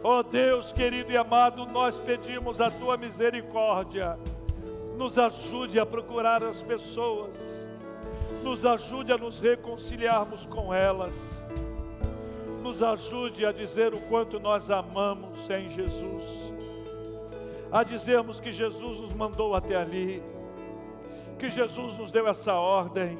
Oh 0.03 0.23
Deus 0.23 0.73
querido 0.73 1.11
e 1.11 1.17
amado, 1.17 1.67
nós 1.67 1.97
pedimos 1.97 2.59
a 2.59 2.71
tua 2.71 2.97
misericórdia. 2.97 4.17
Nos 5.01 5.17
ajude 5.17 5.79
a 5.79 5.85
procurar 5.85 6.43
as 6.43 6.61
pessoas. 6.61 7.33
Nos 8.43 8.63
ajude 8.67 9.11
a 9.11 9.17
nos 9.17 9.39
reconciliarmos 9.39 10.45
com 10.45 10.71
elas. 10.71 11.15
Nos 12.61 12.83
ajude 12.83 13.43
a 13.43 13.51
dizer 13.51 13.95
o 13.95 13.99
quanto 14.01 14.39
nós 14.39 14.69
amamos 14.69 15.49
em 15.49 15.71
Jesus. 15.71 16.23
A 17.71 17.83
dizermos 17.83 18.39
que 18.39 18.51
Jesus 18.51 18.99
nos 18.99 19.11
mandou 19.11 19.55
até 19.55 19.75
ali. 19.75 20.21
Que 21.39 21.49
Jesus 21.49 21.97
nos 21.97 22.11
deu 22.11 22.27
essa 22.27 22.53
ordem. 22.53 23.17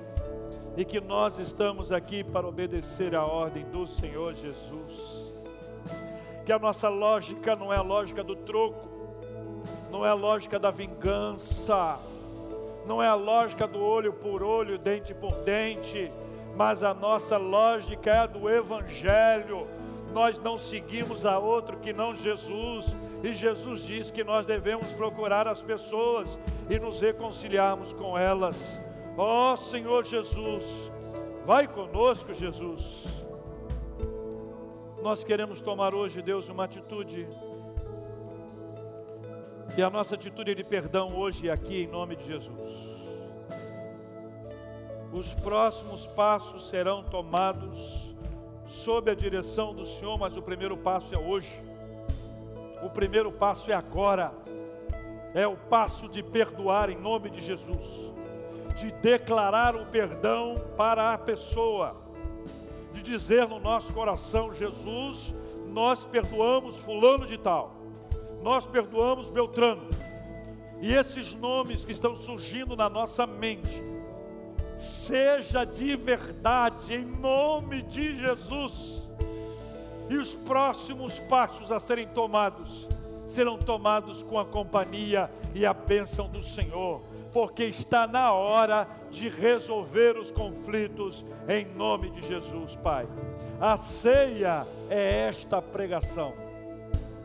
E 0.78 0.86
que 0.86 1.02
nós 1.02 1.40
estamos 1.40 1.92
aqui 1.92 2.24
para 2.24 2.48
obedecer 2.48 3.16
a 3.16 3.26
ordem 3.26 3.66
do 3.66 3.88
Senhor 3.88 4.36
Jesus 4.36 5.32
que 6.46 6.52
a 6.52 6.60
nossa 6.60 6.90
lógica 6.90 7.56
não 7.56 7.72
é 7.72 7.78
a 7.78 7.82
lógica 7.82 8.24
do 8.24 8.36
troco, 8.36 8.91
não 9.92 10.06
é 10.06 10.10
a 10.10 10.14
lógica 10.14 10.58
da 10.58 10.72
vingança, 10.72 12.00
não 12.88 13.04
é 13.04 13.08
a 13.08 13.14
lógica 13.14 13.68
do 13.68 13.84
olho 13.84 14.14
por 14.14 14.42
olho, 14.42 14.78
dente 14.80 15.14
por 15.14 15.34
dente, 15.44 16.10
mas 16.56 16.82
a 16.82 16.94
nossa 16.94 17.38
lógica 17.38 18.10
é 18.10 18.18
a 18.20 18.26
do 18.26 18.50
Evangelho. 18.50 19.68
Nós 20.14 20.38
não 20.39 20.58
seguimos 20.58 21.26
a 21.26 21.38
outro 21.38 21.78
que 21.78 21.94
não 21.94 22.16
Jesus, 22.16 22.96
e 23.22 23.34
Jesus 23.34 23.84
diz 23.84 24.10
que 24.10 24.24
nós 24.24 24.46
devemos 24.46 24.94
procurar 24.94 25.48
as 25.48 25.62
pessoas 25.62 26.39
e 26.70 26.80
nos 26.80 27.02
reconciliarmos 27.02 27.94
com 27.94 28.18
elas. 28.18 28.80
Ó 29.18 29.54
oh, 29.54 29.58
Senhor 29.58 30.06
Jesus, 30.06 30.66
vai 31.46 31.68
conosco, 31.68 32.34
Jesus. 32.34 33.06
Nós 35.02 35.24
queremos 35.24 35.60
tomar 35.60 35.94
hoje, 35.94 36.22
Deus, 36.22 36.48
uma 36.48 36.64
atitude. 36.64 37.28
E 39.78 39.82
a 39.82 39.90
nossa 39.90 40.16
atitude 40.16 40.54
de 40.54 40.64
perdão 40.64 41.16
hoje 41.16 41.46
e 41.46 41.50
aqui, 41.50 41.84
em 41.84 41.88
nome 41.88 42.16
de 42.16 42.26
Jesus. 42.26 42.92
Os 45.14 45.34
próximos 45.34 46.06
passos 46.08 46.70
serão 46.70 47.04
tomados 47.04 48.14
sob 48.66 49.10
a 49.10 49.16
direção 49.16 49.74
do 49.74 49.86
Senhor, 49.86 50.18
mas 50.18 50.36
o 50.36 50.42
primeiro 50.42 50.76
passo 50.78 51.16
é 51.16 51.18
hoje. 51.18 51.52
O 52.84 52.90
primeiro 52.90 53.32
passo 53.32 53.72
é 53.72 53.74
agora. 53.74 54.34
É 55.34 55.48
o 55.48 55.56
passo 55.56 56.10
de 56.10 56.22
perdoar 56.22 56.90
em 56.90 56.98
nome 56.98 57.30
de 57.30 57.42
Jesus, 57.42 58.12
de 58.76 58.92
declarar 58.92 59.76
o 59.76 59.86
perdão 59.86 60.56
para 60.76 61.14
a 61.14 61.18
pessoa 61.18 61.96
de 62.94 63.02
dizer 63.02 63.48
no 63.48 63.60
nosso 63.60 63.94
coração: 63.94 64.54
Jesus, 64.54 65.34
nós 65.68 66.04
perdoamos 66.06 66.78
Fulano 66.78 67.26
de 67.26 67.38
Tal, 67.38 67.81
nós 68.42 68.66
perdoamos 68.66 69.30
Beltrano. 69.30 69.89
E 70.80 70.94
esses 70.94 71.34
nomes 71.34 71.86
que 71.86 71.92
estão 71.92 72.16
surgindo 72.16 72.76
na 72.76 72.89
nossa 72.89 73.28
mente, 73.28 73.84
seja 74.78 75.64
de 75.64 75.96
verdade, 75.96 76.96
em 76.96 77.06
nome 77.06 77.84
de 77.84 78.18
Jesus. 78.18 79.10
E 80.10 80.18
os 80.18 80.34
próximos 80.34 81.20
passos 81.20 81.72
a 81.72 81.80
serem 81.80 82.08
tomados 82.08 82.89
serão 83.28 83.58
tomados 83.58 84.24
com 84.24 84.38
a 84.38 84.46
companhia 84.46 85.32
e 85.56 85.66
a 85.66 85.74
bênção 85.74 86.28
do 86.28 86.42
Senhor 86.42 87.02
porque 87.32 87.64
está 87.64 88.06
na 88.06 88.32
hora 88.34 88.88
de 89.10 89.30
resolver 89.30 90.18
os 90.18 90.32
conflitos 90.32 91.26
em 91.48 91.66
nome 91.66 92.10
de 92.12 92.22
Jesus, 92.22 92.76
Pai. 92.78 93.08
A 93.60 93.78
ceia 93.78 94.68
é 94.89 95.28
esta 95.28 95.62
pregação: 95.62 96.34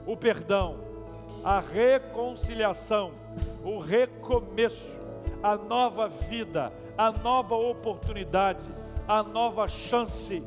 o 0.07 0.17
perdão, 0.17 0.86
a 1.45 1.61
reconciliação, 1.61 3.13
o 3.65 3.79
recomeço, 3.79 4.99
a 5.43 5.57
nova 5.57 6.09
vida, 6.09 6.73
a 6.97 7.11
nova 7.11 7.55
oportunidade, 7.55 8.65
a 9.07 9.23
nova 9.23 9.69
chance. 9.69 10.43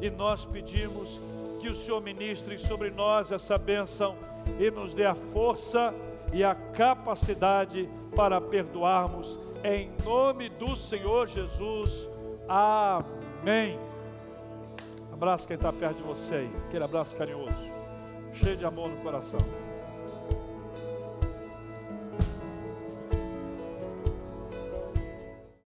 E 0.00 0.10
nós 0.10 0.44
pedimos 0.44 1.20
que 1.60 1.68
o 1.68 1.74
Senhor 1.74 2.00
ministre 2.00 2.58
sobre 2.58 2.90
nós 2.90 3.30
essa 3.30 3.58
bênção 3.58 4.16
e 4.58 4.70
nos 4.70 4.94
dê 4.94 5.04
a 5.04 5.14
força 5.14 5.94
e 6.32 6.42
a 6.42 6.54
capacidade 6.54 7.88
para 8.14 8.40
perdoarmos, 8.40 9.38
em 9.62 9.90
nome 10.04 10.48
do 10.48 10.74
Senhor 10.74 11.28
Jesus. 11.28 12.08
Amém. 12.48 13.78
Abraço 15.12 15.46
quem 15.46 15.56
está 15.56 15.72
perto 15.72 15.98
de 15.98 16.02
você 16.02 16.34
aí, 16.34 16.50
aquele 16.66 16.84
abraço 16.84 17.14
carinhoso, 17.14 17.52
cheio 18.32 18.56
de 18.56 18.64
amor 18.64 18.88
no 18.88 18.96
coração. 18.96 19.69